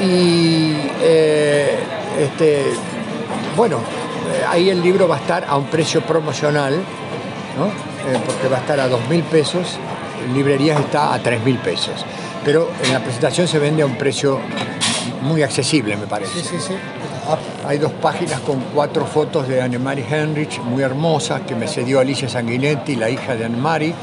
y 0.00 0.76
eh, 1.00 1.78
este, 2.20 2.64
bueno, 3.56 3.78
eh, 3.78 4.44
ahí 4.46 4.68
el 4.68 4.82
libro 4.82 5.08
va 5.08 5.16
a 5.16 5.18
estar 5.20 5.46
a 5.48 5.56
un 5.56 5.64
precio 5.68 6.02
promocional, 6.02 6.74
¿no? 7.56 7.68
Eh, 7.68 8.20
porque 8.26 8.48
va 8.48 8.58
a 8.58 8.60
estar 8.60 8.78
a 8.80 8.86
dos 8.86 9.00
mil 9.08 9.22
pesos, 9.22 9.78
en 10.26 10.34
librerías 10.34 10.78
está 10.78 11.14
a 11.14 11.22
tres 11.22 11.42
mil 11.42 11.56
pesos, 11.56 12.04
pero 12.44 12.70
en 12.84 12.92
la 12.92 13.00
presentación 13.00 13.48
se 13.48 13.58
vende 13.58 13.82
a 13.82 13.86
un 13.86 13.96
precio 13.96 14.40
muy 15.22 15.42
accesible, 15.42 15.96
me 15.96 16.06
parece. 16.06 16.42
Sí, 16.42 16.48
sí, 16.50 16.56
sí. 16.68 16.74
Hay 17.66 17.78
dos 17.78 17.92
páginas 17.92 18.40
con 18.40 18.60
cuatro 18.74 19.06
fotos 19.06 19.48
de 19.48 19.62
Anne-Marie 19.62 20.04
Henrich, 20.08 20.60
muy 20.60 20.82
hermosas, 20.82 21.40
que 21.42 21.54
me 21.54 21.66
cedió 21.66 22.00
Alicia 22.00 22.28
Sanguinetti, 22.28 22.96
la 22.96 23.08
hija 23.08 23.34
de 23.34 23.46
Anne-Marie. 23.46 23.94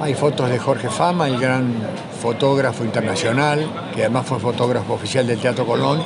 Hay 0.00 0.14
fotos 0.14 0.48
de 0.48 0.58
Jorge 0.58 0.88
Fama, 0.88 1.28
el 1.28 1.38
gran 1.38 1.74
fotógrafo 2.22 2.84
internacional, 2.84 3.90
que 3.94 4.02
además 4.02 4.26
fue 4.26 4.38
fotógrafo 4.38 4.94
oficial 4.94 5.26
del 5.26 5.38
Teatro 5.38 5.66
Colón. 5.66 6.02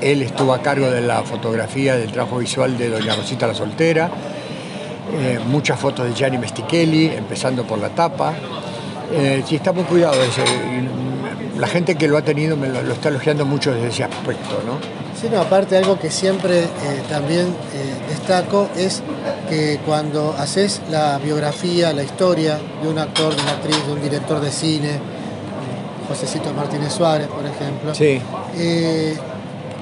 Él 0.00 0.22
estuvo 0.22 0.54
a 0.54 0.62
cargo 0.62 0.90
de 0.90 1.02
la 1.02 1.22
fotografía 1.22 1.96
del 1.96 2.10
trabajo 2.10 2.38
visual 2.38 2.78
de 2.78 2.88
Doña 2.88 3.14
Rosita 3.14 3.46
la 3.46 3.54
Soltera. 3.54 4.10
Eh, 5.12 5.38
muchas 5.46 5.78
fotos 5.78 6.06
de 6.06 6.14
Gianni 6.14 6.38
Mestichelli, 6.38 7.08
empezando 7.08 7.64
por 7.64 7.78
la 7.78 7.90
tapa. 7.90 8.32
Eh, 9.12 9.42
sí, 9.46 9.56
está 9.56 9.72
muy 9.72 9.84
cuidado. 9.84 10.16
La 11.58 11.66
gente 11.66 11.94
que 11.96 12.06
lo 12.08 12.16
ha 12.18 12.22
tenido 12.22 12.56
me 12.56 12.68
lo, 12.68 12.82
lo 12.82 12.92
está 12.92 13.08
elogiando 13.08 13.46
mucho 13.46 13.72
desde 13.72 13.88
ese 13.88 14.04
aspecto, 14.04 14.62
¿no? 14.66 14.78
Sí, 15.18 15.28
no, 15.32 15.40
aparte 15.40 15.76
algo 15.76 15.98
que 15.98 16.10
siempre 16.10 16.64
eh, 16.64 16.68
también 17.08 17.46
eh, 17.46 17.94
destaco 18.10 18.68
es 18.76 19.02
que 19.48 19.80
cuando 19.86 20.34
haces 20.38 20.82
la 20.90 21.18
biografía, 21.18 21.92
la 21.94 22.02
historia 22.02 22.58
de 22.82 22.88
un 22.88 22.98
actor, 22.98 23.34
de 23.34 23.40
una 23.42 23.52
actriz, 23.52 23.86
de 23.86 23.92
un 23.94 24.02
director 24.02 24.40
de 24.40 24.50
cine, 24.50 24.90
Josecito 26.08 26.52
Martínez 26.52 26.92
Suárez, 26.92 27.28
por 27.28 27.44
ejemplo, 27.46 27.94
Sí. 27.94 28.20
eh, 28.56 29.16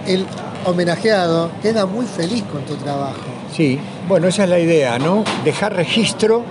el 0.06 0.24
homenajeado 0.66 1.50
queda 1.60 1.84
muy 1.86 2.06
feliz 2.06 2.44
con 2.44 2.62
tu 2.64 2.76
trabajo. 2.76 3.16
Sí, 3.54 3.78
bueno, 4.08 4.28
esa 4.28 4.44
es 4.44 4.50
la 4.50 4.58
idea, 4.58 4.98
¿no? 4.98 5.24
Dejar 5.44 5.74
registro 5.74 6.42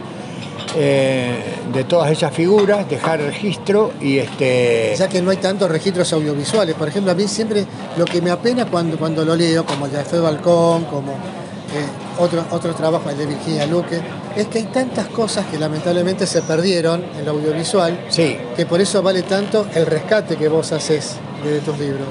eh, 0.76 1.36
de 1.72 1.84
todas 1.84 2.12
esas 2.12 2.34
figuras, 2.34 2.90
dejar 2.90 3.20
registro 3.22 3.92
y 4.02 4.18
este. 4.20 4.96
Ya 4.98 5.08
que 5.08 5.22
no 5.22 5.32
hay 5.32 5.38
tantos 5.38 5.70
registros 5.70 6.12
audiovisuales. 6.14 6.76
Por 6.76 6.88
ejemplo, 6.88 7.12
a 7.12 7.16
mí 7.16 7.28
siempre 7.28 7.66
lo 7.98 8.06
que 8.06 8.22
me 8.22 8.32
apena 8.32 8.66
cuando, 8.66 8.98
cuando 8.98 9.24
lo 9.26 9.36
leo, 9.36 9.66
como 9.66 9.86
el 9.86 9.92
de 9.92 10.00
Alfredo 10.00 10.24
Balcón, 10.24 10.86
como 10.86 11.12
eh, 11.12 11.86
otro, 12.20 12.44
otro 12.52 12.74
trabajo, 12.74 13.10
el 13.10 13.18
de 13.18 13.26
Virginia 13.28 13.66
Luque, 13.66 14.00
es 14.36 14.48
que 14.48 14.60
hay 14.60 14.66
tantas 14.66 15.08
cosas 15.08 15.46
que 15.48 15.58
lamentablemente 15.58 16.26
se 16.28 16.42
perdieron 16.44 17.04
en 17.18 17.26
lo 17.26 17.32
audiovisual, 17.32 18.06
Sí, 18.10 18.38
que 18.56 18.66
por 18.66 18.80
eso 18.82 19.02
vale 19.02 19.24
tanto 19.24 19.68
el 19.74 19.86
rescate 19.86 20.36
que 20.36 20.48
vos 20.48 20.72
haces 20.72 21.16
de 21.44 21.60
tus 21.60 21.78
libros. 21.80 22.08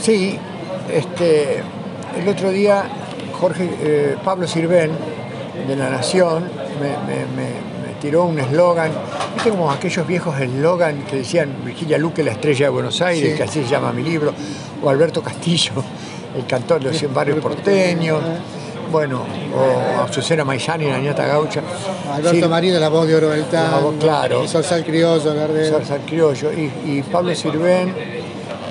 sí. 0.00 0.38
Este, 0.92 1.64
el 2.16 2.28
otro 2.28 2.50
día 2.52 2.84
Jorge 3.40 3.68
eh, 3.80 4.16
Pablo 4.24 4.46
Sirven 4.46 4.92
de 5.66 5.74
La 5.74 5.90
Nación 5.90 6.44
me, 6.80 6.90
me- 7.12 7.26
me- 7.26 7.75
me 7.75 7.75
tiró 7.96 8.24
un 8.24 8.38
eslogan, 8.38 8.90
viste 9.34 9.50
como 9.50 9.70
aquellos 9.70 10.06
viejos 10.06 10.38
eslogan 10.40 11.02
que 11.04 11.16
decían 11.16 11.54
Virginia 11.64 11.98
Luque, 11.98 12.22
la 12.22 12.32
estrella 12.32 12.66
de 12.66 12.70
Buenos 12.70 13.00
Aires, 13.02 13.30
Sí. 13.32 13.36
que 13.36 13.42
así 13.42 13.62
se 13.62 13.68
llama 13.68 13.92
mi 13.92 14.02
libro, 14.02 14.32
o 14.82 14.88
Alberto 14.88 15.22
Castillo, 15.22 15.72
el 16.36 16.46
cantor 16.46 16.80
de 16.80 16.86
los 16.90 16.98
100 16.98 17.12
barrios 17.14 17.38
porteños, 17.40 18.20
bueno, 18.92 19.22
o 19.54 20.02
Azucena 20.02 20.44
Maizani, 20.44 20.86
la 20.86 20.98
niñata 20.98 21.26
gaucha. 21.26 21.60
Alberto 22.12 22.44
Sí, 22.44 22.48
Marino, 22.48 22.78
la 22.78 22.88
voz 22.88 23.06
de 23.08 23.16
oro 23.16 23.30
del 23.30 23.40
La 23.40 23.46
tango, 23.50 23.94
claro. 23.98 24.42
el 24.42 24.48
Sorsal 24.48 24.84
Criollo, 24.84 25.34
Gardel. 25.34 25.70
Zarzal 25.72 26.00
Criollo 26.06 26.52
y, 26.52 26.70
y 26.84 27.02
Pablo 27.10 27.34
Sirven, 27.34 27.92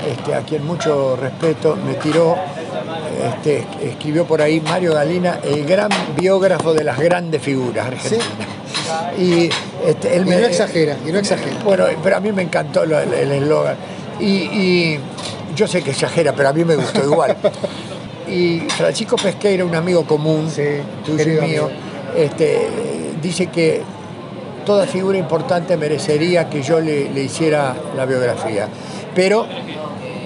este, 0.09 0.33
a 0.33 0.41
quien 0.41 0.65
mucho 0.65 1.15
respeto, 1.17 1.75
me 1.75 1.95
tiró, 1.95 2.35
este, 3.33 3.65
escribió 3.83 4.25
por 4.25 4.41
ahí 4.41 4.61
Mario 4.61 4.93
Galina, 4.93 5.39
el 5.43 5.65
gran 5.65 5.89
biógrafo 6.15 6.73
de 6.73 6.83
las 6.83 6.97
grandes 6.99 7.41
figuras 7.41 7.87
argentinas. 7.87 8.25
Y 9.17 9.49
este, 9.85 10.15
él 10.15 10.23
Y 10.25 10.29
me, 10.29 10.37
no 10.37 10.47
exagera, 10.47 10.97
y 11.05 11.11
no 11.11 11.19
exagera. 11.19 11.57
Bueno, 11.63 11.85
pero 12.03 12.17
a 12.17 12.19
mí 12.19 12.31
me 12.31 12.43
encantó 12.43 12.83
el 12.83 12.91
eslogan. 13.31 13.75
Y, 14.19 14.25
y 14.25 14.99
yo 15.55 15.67
sé 15.67 15.81
que 15.81 15.91
exagera, 15.91 16.33
pero 16.33 16.49
a 16.49 16.53
mí 16.53 16.63
me 16.63 16.75
gustó 16.75 17.03
igual. 17.03 17.35
Y 18.27 18.61
Francisco 18.75 19.17
Pesqueira, 19.17 19.63
un 19.63 19.75
amigo 19.75 20.03
común, 20.03 20.49
Sí, 20.49 20.63
tuyo 21.05 21.43
y 21.43 21.47
mío, 21.47 21.69
este, 22.17 22.67
dice 23.21 23.45
que 23.51 23.83
toda 24.65 24.87
figura 24.87 25.19
importante 25.19 25.77
merecería 25.77 26.49
que 26.49 26.63
yo 26.63 26.79
le, 26.79 27.11
le 27.11 27.21
hiciera 27.21 27.75
la 27.95 28.07
biografía. 28.07 28.67
Pero 29.13 29.45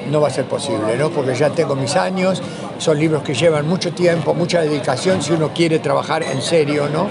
no 0.09 0.21
va 0.21 0.29
a 0.29 0.31
ser 0.31 0.45
posible, 0.45 0.95
¿no? 0.97 1.09
Porque 1.09 1.35
ya 1.35 1.49
tengo 1.49 1.75
mis 1.75 1.97
años 1.97 2.41
son 2.79 2.97
libros 2.97 3.23
que 3.23 3.33
llevan 3.33 3.67
mucho 3.67 3.91
tiempo, 3.91 4.33
mucha 4.33 4.61
dedicación, 4.61 5.21
si 5.21 5.33
uno 5.33 5.51
quiere 5.53 5.79
trabajar 5.79 6.23
en 6.23 6.41
serio, 6.41 6.87
¿no? 6.91 7.09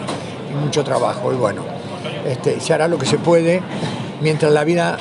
Y 0.51 0.55
mucho 0.55 0.85
trabajo. 0.85 1.33
Y 1.33 1.37
bueno, 1.37 1.63
este, 2.27 2.61
se 2.61 2.75
hará 2.75 2.89
lo 2.89 2.99
que 2.99 3.07
se 3.07 3.19
puede 3.19 3.63
mientras 4.21 4.53
la 4.53 4.65
vida, 4.65 4.99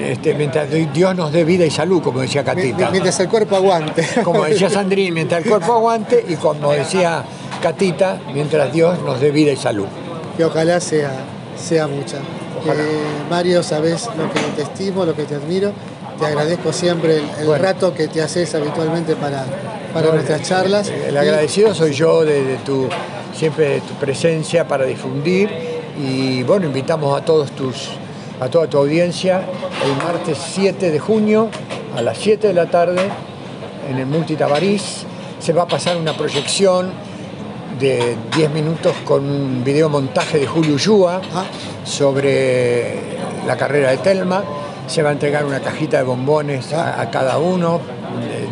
este, 0.00 0.34
mientras 0.34 0.68
Dios 0.92 1.14
nos 1.16 1.32
dé 1.32 1.44
vida 1.44 1.64
y 1.64 1.70
salud, 1.70 2.02
como 2.02 2.20
decía 2.20 2.44
Catita. 2.44 2.90
Mientras 2.90 3.18
el 3.20 3.28
cuerpo 3.28 3.56
aguante. 3.56 4.06
Como 4.24 4.44
decía 4.44 4.70
Sandrín, 4.70 5.14
mientras 5.14 5.42
el 5.42 5.48
cuerpo 5.48 5.72
aguante 5.72 6.24
y 6.28 6.36
como 6.36 6.72
decía 6.72 7.24
Catita, 7.62 8.20
mientras 8.32 8.72
Dios 8.72 8.98
nos 9.02 9.20
dé 9.20 9.30
vida 9.30 9.52
y 9.52 9.56
salud. 9.56 9.86
Que 10.36 10.44
ojalá 10.44 10.80
sea, 10.80 11.12
sea 11.56 11.86
mucha. 11.86 12.18
Eh, 12.66 13.02
Mario, 13.30 13.62
sabes 13.62 14.08
lo 14.16 14.32
que 14.32 14.40
te 14.56 14.62
estimo, 14.62 15.04
lo 15.04 15.14
que 15.14 15.24
te 15.24 15.34
admiro. 15.36 15.72
Te 16.18 16.26
agradezco 16.26 16.72
siempre 16.72 17.20
el, 17.40 17.58
rato 17.58 17.94
que 17.94 18.08
te 18.08 18.20
haces 18.20 18.52
habitualmente 18.54 19.14
para, 19.14 19.44
para 19.94 20.12
nuestras 20.12 20.42
charlas. 20.42 20.88
El 20.88 21.16
agradecido 21.16 21.74
soy 21.74 21.92
yo 21.92 22.24
de, 22.24 22.58
tu 22.64 22.88
siempre 23.38 23.68
de 23.68 23.80
tu 23.82 23.94
presencia 23.94 24.66
para 24.66 24.84
difundir 24.84 25.48
y 25.96 26.42
bueno, 26.42 26.66
invitamos 26.66 27.16
a 27.16 27.24
todos 27.24 27.52
tus 27.52 27.90
a 28.40 28.48
toda 28.48 28.66
tu 28.66 28.78
audiencia 28.78 29.42
el 29.84 29.96
martes 30.04 30.38
7 30.54 30.90
de 30.90 30.98
junio 30.98 31.48
a 31.96 32.02
las 32.02 32.18
7 32.18 32.48
de 32.48 32.52
la 32.52 32.66
tarde 32.66 33.00
en 33.88 33.98
el 33.98 34.06
Multitabarís. 34.06 35.04
Se 35.38 35.52
va 35.52 35.62
a 35.62 35.68
pasar 35.68 35.96
una 35.96 36.14
proyección 36.14 36.90
de 37.78 38.16
10 38.36 38.50
minutos 38.50 38.92
con 39.04 39.28
un 39.28 39.62
videomontaje 39.62 40.40
de 40.40 40.46
Julio 40.46 40.76
ah. 41.08 41.20
sobre 41.84 42.96
la 43.46 43.56
carrera 43.56 43.90
de 43.90 43.98
Telma. 43.98 44.42
Se 44.88 45.02
va 45.02 45.10
a 45.10 45.12
entregar 45.12 45.44
una 45.44 45.60
cajita 45.60 45.98
de 45.98 46.02
bombones 46.02 46.72
a, 46.72 47.08
cada 47.10 47.38
uno, 47.38 47.80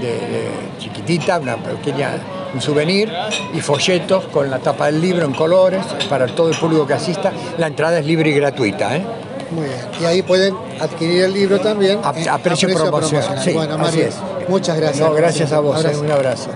de, 0.00 0.78
chiquitita, 0.78 1.40
una 1.40 1.57
pequeña 1.57 2.11
un 2.57 2.63
souvenir 2.63 3.13
y 3.53 3.61
folletos 3.61 4.25
con 4.27 4.51
la 4.51 4.59
tapa 4.59 4.87
del 4.87 5.01
libro 5.01 5.27
en 5.27 5.35
colores 5.35 5.85
para 6.09 6.27
todo 6.27 6.49
el 6.49 6.57
público 6.57 6.87
que 6.87 6.95
asista. 6.95 7.31
La 7.59 7.67
entrada 7.67 7.99
es 7.99 8.07
libre 8.07 8.31
y 8.31 8.33
gratuita. 8.33 8.97
¿eh? 8.97 9.05
Muy 9.51 9.65
bien. 9.65 9.77
Y 10.01 10.05
ahí 10.07 10.23
pueden 10.23 10.55
adquirir 10.81 11.25
el 11.25 11.35
libro 11.35 11.61
también 11.61 12.01
a, 12.03 12.39
precio, 12.39 12.69
promocional. 12.73 13.39
bueno, 13.53 13.77
Mario, 13.77 14.09
muchas 14.49 14.77
gracias. 14.79 15.15
gracias 15.15 15.53
a 15.53 15.61
vos. 15.61 15.85
Eh, 15.85 15.97
un 15.99 16.11
abrazo. 16.11 16.51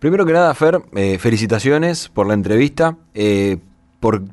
Primero 0.00 0.26
que 0.26 0.32
nada, 0.32 0.52
Fer, 0.54 0.82
eh, 0.96 1.18
felicitaciones 1.18 2.08
por 2.08 2.26
la 2.26 2.34
entrevista. 2.34 2.96
Eh, 3.14 3.58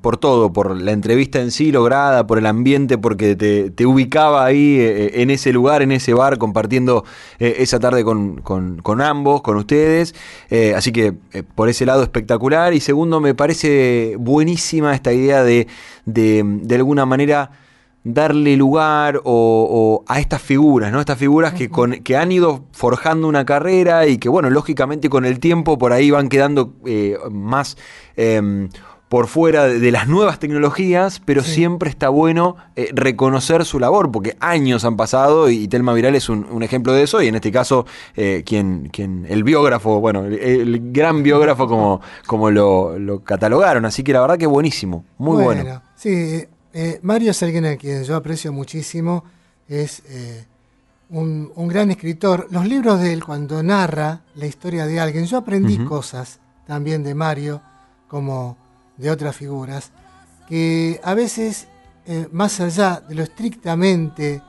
por, 0.02 0.18
todo, 0.18 0.54
por 0.54 0.80
la 0.80 0.92
entrevista 0.92 1.42
en 1.42 1.50
sí 1.50 1.72
lograda, 1.72 2.28
por 2.28 2.38
el 2.38 2.46
ambiente, 2.46 3.00
porque 3.00 3.36
te, 3.36 3.86
ubicaba 3.88 4.46
ahí 4.46 4.78
eh, 4.80 5.22
en 5.22 5.32
ese 5.32 5.52
lugar, 5.52 5.82
en 5.82 5.92
ese 5.92 6.14
bar, 6.14 6.38
compartiendo 6.38 7.06
eh, 7.40 7.56
esa 7.58 7.80
tarde 7.80 8.04
con, 8.04 9.02
ambos, 9.02 9.42
con 9.42 9.58
ustedes. 9.58 10.14
Eh, 10.52 10.76
así 10.76 10.92
que 10.92 11.14
por 11.56 11.70
ese 11.70 11.88
lado 11.88 12.04
espectacular. 12.04 12.76
Y 12.76 12.82
segundo, 12.82 13.20
me 13.20 13.34
parece 13.34 14.16
buenísima 14.20 14.94
esta 14.94 15.12
idea 15.12 15.44
de, 15.44 15.68
de, 16.06 16.76
alguna 16.76 17.08
manera 17.08 17.52
darle 18.04 18.56
lugar 18.58 19.22
o, 19.24 20.04
a 20.08 20.20
estas 20.20 20.42
figuras, 20.42 20.92
¿no? 20.92 21.00
Estas 21.00 21.18
figuras 21.18 21.54
que, 21.54 21.70
con, 21.70 21.94
que 22.04 22.16
han 22.16 22.32
ido 22.32 22.66
forjando 22.74 23.28
una 23.28 23.44
carrera 23.44 24.06
y 24.06 24.20
que, 24.20 24.30
bueno, 24.30 24.52
lógicamente 24.52 25.10
con 25.10 25.26
el 25.26 25.40
tiempo 25.40 25.80
por 25.80 25.94
ahí 25.94 26.12
van 26.12 26.30
quedando 26.30 26.74
más 27.32 27.78
em, 28.18 28.70
por 29.14 29.28
fuera 29.28 29.66
de, 29.66 29.92
las 29.92 30.08
nuevas 30.08 30.40
tecnologías, 30.40 31.22
pero 31.24 31.44
siempre 31.44 31.88
está 31.88 32.10
bueno 32.10 32.56
eh, 32.76 32.90
reconocer 32.96 33.64
su 33.64 33.80
labor, 33.80 34.12
porque 34.12 34.36
años 34.40 34.86
han 34.86 34.98
pasado 34.98 35.52
y, 35.52 35.68
Telma 35.68 35.94
Viral 35.94 36.16
es 36.16 36.30
un, 36.30 36.64
ejemplo 36.64 36.94
de 36.94 37.04
eso, 37.04 37.22
y 37.22 37.28
en 37.28 37.36
este 37.36 37.52
caso, 37.52 37.86
eh, 38.16 38.42
quien, 38.44 38.90
quien, 38.92 39.28
el 39.30 39.44
biógrafo, 39.44 40.00
bueno, 40.00 40.26
el, 40.26 40.92
gran 40.92 41.22
biógrafo 41.22 41.68
como, 41.68 42.02
como 42.26 42.50
lo, 42.50 43.22
catalogaron, 43.24 43.86
así 43.86 44.02
que 44.02 44.14
la 44.14 44.22
verdad 44.22 44.40
que 44.40 44.48
buenísimo, 44.48 45.06
muy 45.20 45.44
bueno. 45.44 45.84
Sí, 45.96 46.46
eh, 46.74 47.00
Mario 47.04 47.30
es 47.30 47.44
alguien 47.44 47.68
a 47.68 47.76
quien 47.76 48.04
yo 48.06 48.16
aprecio 48.16 48.52
muchísimo, 48.52 49.26
es 49.68 50.02
un, 51.12 51.52
un, 51.54 51.68
gran 51.68 51.92
escritor. 51.92 52.48
Los 52.50 52.66
libros 52.66 53.00
de 53.00 53.14
él, 53.14 53.24
cuando 53.24 53.62
narra 53.62 54.22
la 54.34 54.48
historia 54.48 54.88
de 54.88 55.00
alguien, 55.00 55.26
yo 55.26 55.38
aprendí 55.38 55.78
cosas 55.86 56.40
también 56.66 57.04
de 57.04 57.14
Mario, 57.14 57.62
como 58.08 58.63
de 58.98 59.12
otras 59.12 59.36
figuras, 59.36 59.92
que 60.48 61.00
a 61.04 61.14
veces, 61.14 61.68
eh, 62.06 62.28
más 62.32 62.60
allá 62.60 63.02
de 63.08 63.16
lo 63.16 63.24
estrictamente 63.24 64.42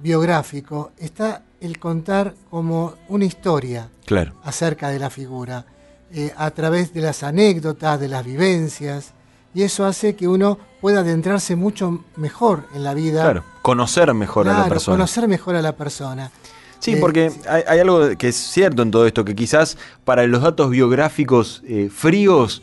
biográfico, 0.00 0.92
está 0.98 1.42
el 1.60 1.78
contar 1.78 2.34
como 2.50 2.94
una 3.08 3.24
historia 3.24 3.88
claro. 4.04 4.34
acerca 4.44 4.88
de 4.88 4.98
la 4.98 5.10
figura, 5.10 5.64
eh, 6.12 6.32
a 6.36 6.50
través 6.50 6.92
de 6.92 7.00
las 7.00 7.22
anécdotas, 7.22 7.98
de 7.98 8.08
las 8.08 8.24
vivencias, 8.24 9.12
y 9.54 9.62
eso 9.62 9.86
hace 9.86 10.14
que 10.14 10.28
uno 10.28 10.58
pueda 10.80 11.00
adentrarse 11.00 11.56
mucho 11.56 12.04
mejor 12.16 12.64
en 12.74 12.84
la 12.84 12.92
vida. 12.92 13.22
Claro, 13.22 13.44
conocer 13.62 14.12
mejor 14.12 14.48
a 14.48 14.58
la 14.58 14.68
persona. 14.68 14.96
Conocer 14.96 15.28
mejor 15.28 15.56
a 15.56 15.62
la 15.62 15.72
persona. 15.72 16.30
Sí, 16.78 16.92
eh, 16.92 16.98
porque 17.00 17.32
hay, 17.48 17.78
algo 17.78 18.10
que 18.18 18.28
es 18.28 18.36
cierto 18.36 18.82
en 18.82 18.90
todo 18.90 19.06
esto, 19.06 19.24
que 19.24 19.34
quizás 19.34 19.78
para 20.04 20.26
los 20.26 20.42
datos 20.42 20.70
biográficos 20.70 21.62
fríos 21.90 22.62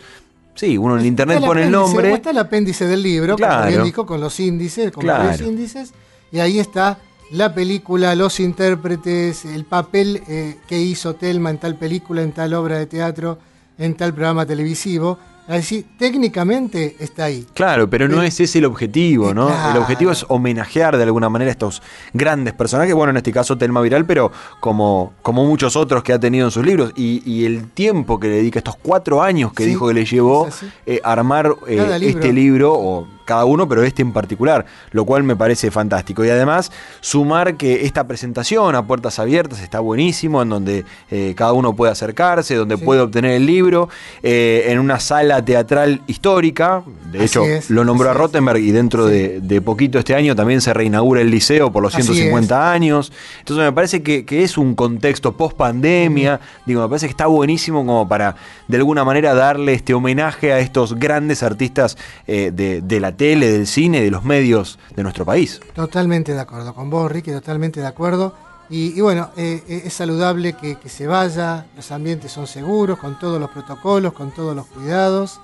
Sí, 0.56 0.78
uno 0.78 1.00
en 1.00 1.06
internet 1.06 1.40
pone 1.42 1.64
el 1.64 1.72
nombre. 1.72 2.14
Está 2.14 2.30
el 2.32 2.38
apéndice 2.38 2.88
del 2.88 3.02
libro, 3.02 3.36
claro. 3.36 4.06
con 4.06 4.22
los 4.22 4.40
índices, 4.40 4.92
con 4.92 5.06
los 5.06 5.42
índices, 5.42 5.94
y 6.32 6.40
ahí 6.40 6.60
está 6.60 7.00
la 7.32 7.54
película, 7.54 8.16
los 8.16 8.40
intérpretes, 8.40 9.46
el 9.46 9.66
papel 9.66 10.22
eh, 10.28 10.60
que 10.68 10.80
hizo 10.80 11.16
Telma 11.16 11.50
en 11.50 11.58
tal 11.58 11.76
película, 11.76 12.22
en 12.22 12.32
tal 12.32 12.54
obra 12.54 12.78
de 12.78 12.86
teatro, 12.86 13.40
en 13.78 13.96
tal 13.96 14.14
programa 14.14 14.46
televisivo. 14.46 15.18
Así, 15.48 15.86
técnicamente 15.98 16.96
está 17.00 17.26
ahí. 17.26 17.46
Claro, 17.54 17.90
pero 17.90 18.08
no 18.08 18.24
es 18.24 18.40
ese 18.40 18.60
el 18.60 18.66
objetivo, 18.66 19.34
¿no? 19.34 19.50
El 19.72 19.78
objetivo 19.78 20.12
es 20.12 20.26
homenajear 20.30 20.96
de 20.96 21.04
alguna 21.04 21.30
manera 21.30 21.50
a 21.50 21.52
estos 21.52 21.82
grandes 22.14 22.54
personajes, 22.54 22.94
bueno, 22.94 23.12
en 23.12 23.18
este 23.18 23.34
caso 23.34 23.58
Telma 23.58 23.82
Viral, 23.82 24.06
pero 24.06 24.32
como, 24.62 25.14
como 25.22 25.46
muchos 25.46 25.76
otros 25.76 26.02
que 26.04 26.14
ha 26.14 26.20
tenido 26.20 26.46
en 26.46 26.52
sus 26.52 26.66
libros, 26.66 26.94
y, 26.96 27.44
el 27.44 27.72
tiempo 27.72 28.20
que 28.20 28.28
le 28.28 28.36
dedica, 28.36 28.60
estos 28.60 28.78
cuatro 28.78 29.22
años 29.22 29.52
que 29.52 29.66
dijo 29.66 29.88
que 29.88 29.94
le 29.94 30.06
llevó 30.06 30.48
eh, 30.86 31.02
armar 31.04 31.54
eh, 31.68 32.00
este 32.02 32.32
libro, 32.32 32.74
o 32.74 33.08
cada 33.26 33.46
uno, 33.46 33.68
pero 33.68 33.84
este 33.84 34.02
en 34.02 34.14
particular, 34.14 34.66
lo 34.92 35.06
cual 35.06 35.24
me 35.24 35.36
parece 35.36 35.72
fantástico. 35.72 36.24
Y 36.26 36.30
además, 36.30 36.72
sumar 37.02 37.56
que 37.56 37.86
esta 37.86 38.06
presentación 38.08 38.76
a 38.76 38.86
puertas 38.86 39.20
abiertas 39.20 39.60
está 39.60 39.80
buenísimo, 39.80 40.42
en 40.42 40.50
donde 40.50 40.86
eh, 41.12 41.34
cada 41.36 41.54
uno 41.54 41.76
puede 41.76 41.92
acercarse, 41.92 42.56
donde 42.56 42.78
puede 42.78 43.02
obtener 43.02 43.32
el 43.32 43.46
libro, 43.46 43.90
eh, 44.22 44.66
en 44.68 44.80
una 44.80 45.00
sala 45.00 45.44
teatral 45.44 46.02
histórica. 46.08 46.84
De 47.12 47.24
hecho, 47.24 47.44
lo 47.70 47.84
nombró 47.84 48.10
a 48.10 48.14
Rottenberg 48.14 48.60
y 48.60 48.72
dentro 48.72 49.06
de, 49.06 49.62
poquito 49.64 50.00
este 50.00 50.16
año 50.16 50.36
también 50.36 50.62
se 50.62 50.74
reinaugura 50.74 51.22
el 51.22 51.30
liceo 51.30 51.72
por 51.72 51.84
los 51.84 51.94
150 51.94 52.72
años. 52.72 53.12
Entonces 53.40 53.64
me 53.64 53.72
parece 53.72 54.04
que, 54.04 54.44
es 54.44 54.58
un 54.58 54.76
contexto 54.76 55.38
post 55.38 55.56
pandemia. 55.56 56.40
Digo, 56.66 56.82
me 56.82 56.90
parece 56.90 57.06
que 57.06 57.12
está 57.12 57.28
buenísimo 57.28 57.86
como 57.86 58.08
para 58.08 58.36
de 58.68 58.78
alguna 58.78 59.06
manera 59.06 59.34
darle 59.34 59.74
este 59.74 59.94
homenaje 59.94 60.52
a 60.52 60.60
estos 60.60 60.96
grandes 60.96 61.44
artistas 61.44 61.98
eh, 62.28 62.52
de, 62.54 62.82
de 62.82 63.00
la 63.00 63.13
tele, 63.14 63.52
del 63.52 63.68
cine, 63.68 64.02
de 64.02 64.12
los 64.12 64.24
medios 64.24 64.80
de 64.96 65.04
nuestro 65.04 65.26
país. 65.26 65.60
Totalmente 65.74 66.34
de 66.34 66.40
acuerdo 66.40 66.74
con 66.74 66.90
vos, 66.90 67.12
Ricky, 67.12 67.32
totalmente 67.32 67.80
de 67.80 67.88
acuerdo. 67.88 68.34
Y, 68.70 69.00
bueno, 69.02 69.30
eh, 69.38 69.64
eh, 69.68 69.84
es 69.86 69.94
saludable 69.94 70.54
que, 70.54 70.78
se 70.90 71.06
vaya, 71.06 71.68
los 71.76 71.92
ambientes 71.92 72.32
son 72.32 72.48
seguros, 72.48 72.98
con 72.98 73.20
todos 73.20 73.40
los 73.40 73.50
protocolos, 73.52 74.14
con 74.14 74.32
todos 74.32 74.56
los 74.56 74.66
cuidados, 74.68 75.40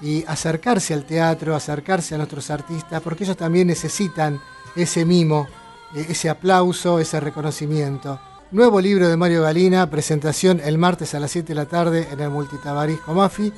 y 0.00 0.24
acercarse 0.26 0.94
al 0.94 1.04
teatro, 1.04 1.56
acercarse 1.56 2.14
a 2.14 2.18
nuestros 2.18 2.50
artistas, 2.50 3.00
porque 3.02 3.24
ellos 3.24 3.36
también 3.36 3.66
necesitan 3.66 4.40
ese 4.76 5.04
mimo, 5.04 5.48
eh, 5.96 6.06
ese 6.10 6.28
aplauso, 6.28 7.00
ese 7.00 7.18
reconocimiento. 7.18 8.20
Nuevo 8.52 8.80
libro 8.80 9.08
de 9.08 9.16
Mario 9.16 9.42
Galina, 9.42 9.88
presentación 9.90 10.60
el 10.64 10.76
martes 10.76 11.14
a 11.14 11.20
las 11.20 11.30
7 11.30 11.48
de 11.48 11.54
la 11.54 11.66
tarde 11.66 12.08
en 12.10 12.20
el 12.20 12.30
Multitabarís 12.30 13.00
Comafi 13.00 13.52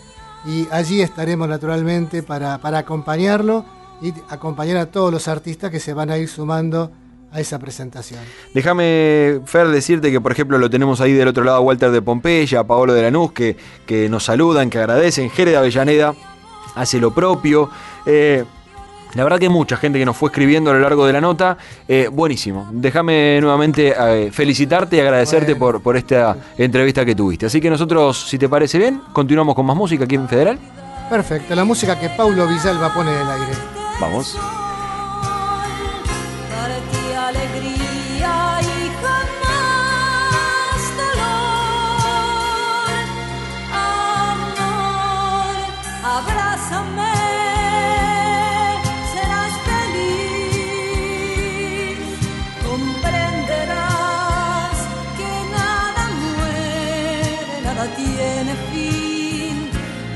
y 0.45 0.69
allí 0.71 1.01
estaremos 1.01 1.49
naturalmente 1.49 2.23
para, 2.23 2.55
acompañarlo 2.63 3.65
y 4.01 4.13
acompañar 4.29 4.77
a 4.79 4.87
todos 4.87 5.13
los 5.13 5.29
artistas 5.29 5.71
que 5.71 5.81
se 5.81 5.95
van 5.95 6.11
a 6.11 6.19
ir 6.19 6.29
sumando 6.29 6.91
a 7.31 7.41
esa 7.41 7.59
presentación. 7.59 8.21
Déjame, 8.53 9.41
Fer, 9.47 9.69
decirte 9.69 10.11
que, 10.11 10.21
por 10.21 10.33
ejemplo, 10.33 10.59
lo 10.59 10.69
tenemos 10.69 11.01
ahí 11.01 11.13
del 11.13 11.29
otro 11.29 11.45
lado 11.45 11.63
Walter 11.63 11.91
de 11.91 12.03
Pompeya, 12.03 12.65
Paolo 12.65 12.93
de 12.93 13.03
Lanús, 13.03 13.33
que, 13.33 13.57
que 13.87 14.09
nos 14.09 14.25
saludan, 14.25 14.69
que 14.69 14.79
agradecen. 14.79 15.31
Jere 15.31 15.53
de 15.53 15.57
Avellaneda 15.57 16.15
hace 16.75 16.99
lo 16.99 17.15
propio. 17.15 17.71
Eh, 18.05 18.45
la 19.15 19.25
verdad 19.25 19.39
que 19.39 19.49
mucha 19.49 19.77
gente 19.77 19.99
que 19.99 20.05
nos 20.05 20.17
fue 20.17 20.29
escribiendo 20.29 20.71
a 20.71 20.75
lo 20.75 20.81
largo 20.81 21.07
de 21.07 21.13
la 21.13 21.21
nota. 21.21 21.57
Eh, 21.87 22.09
buenísimo. 22.11 22.69
Déjame 22.73 23.41
nuevamente 23.41 23.95
eh, 23.99 24.31
felicitarte 24.33 24.97
y 24.97 25.01
agradecerte 25.01 25.57
por, 25.57 25.83
por 25.83 25.97
esta 25.97 26.37
entrevista 26.57 27.05
que 27.05 27.15
tuviste. 27.15 27.47
Así 27.47 27.61
que 27.61 27.71
nosotros, 27.71 28.29
si 28.29 28.39
te 28.39 28.49
parece 28.49 28.79
bien, 28.79 29.01
continuamos 29.13 29.55
con 29.55 29.67
más 29.67 29.77
música 29.77 30.05
aquí 30.05 30.15
en 30.15 30.29
Federal. 30.29 30.59
Perfecto, 31.11 31.55
la 31.55 31.65
música 31.65 31.99
que 31.99 32.09
Paulo 32.11 32.47
Villalba 32.47 32.95
pone 32.95 33.13
en 33.13 33.21
el 33.21 33.31
aire. 33.31 33.53
Vamos. 34.01 34.37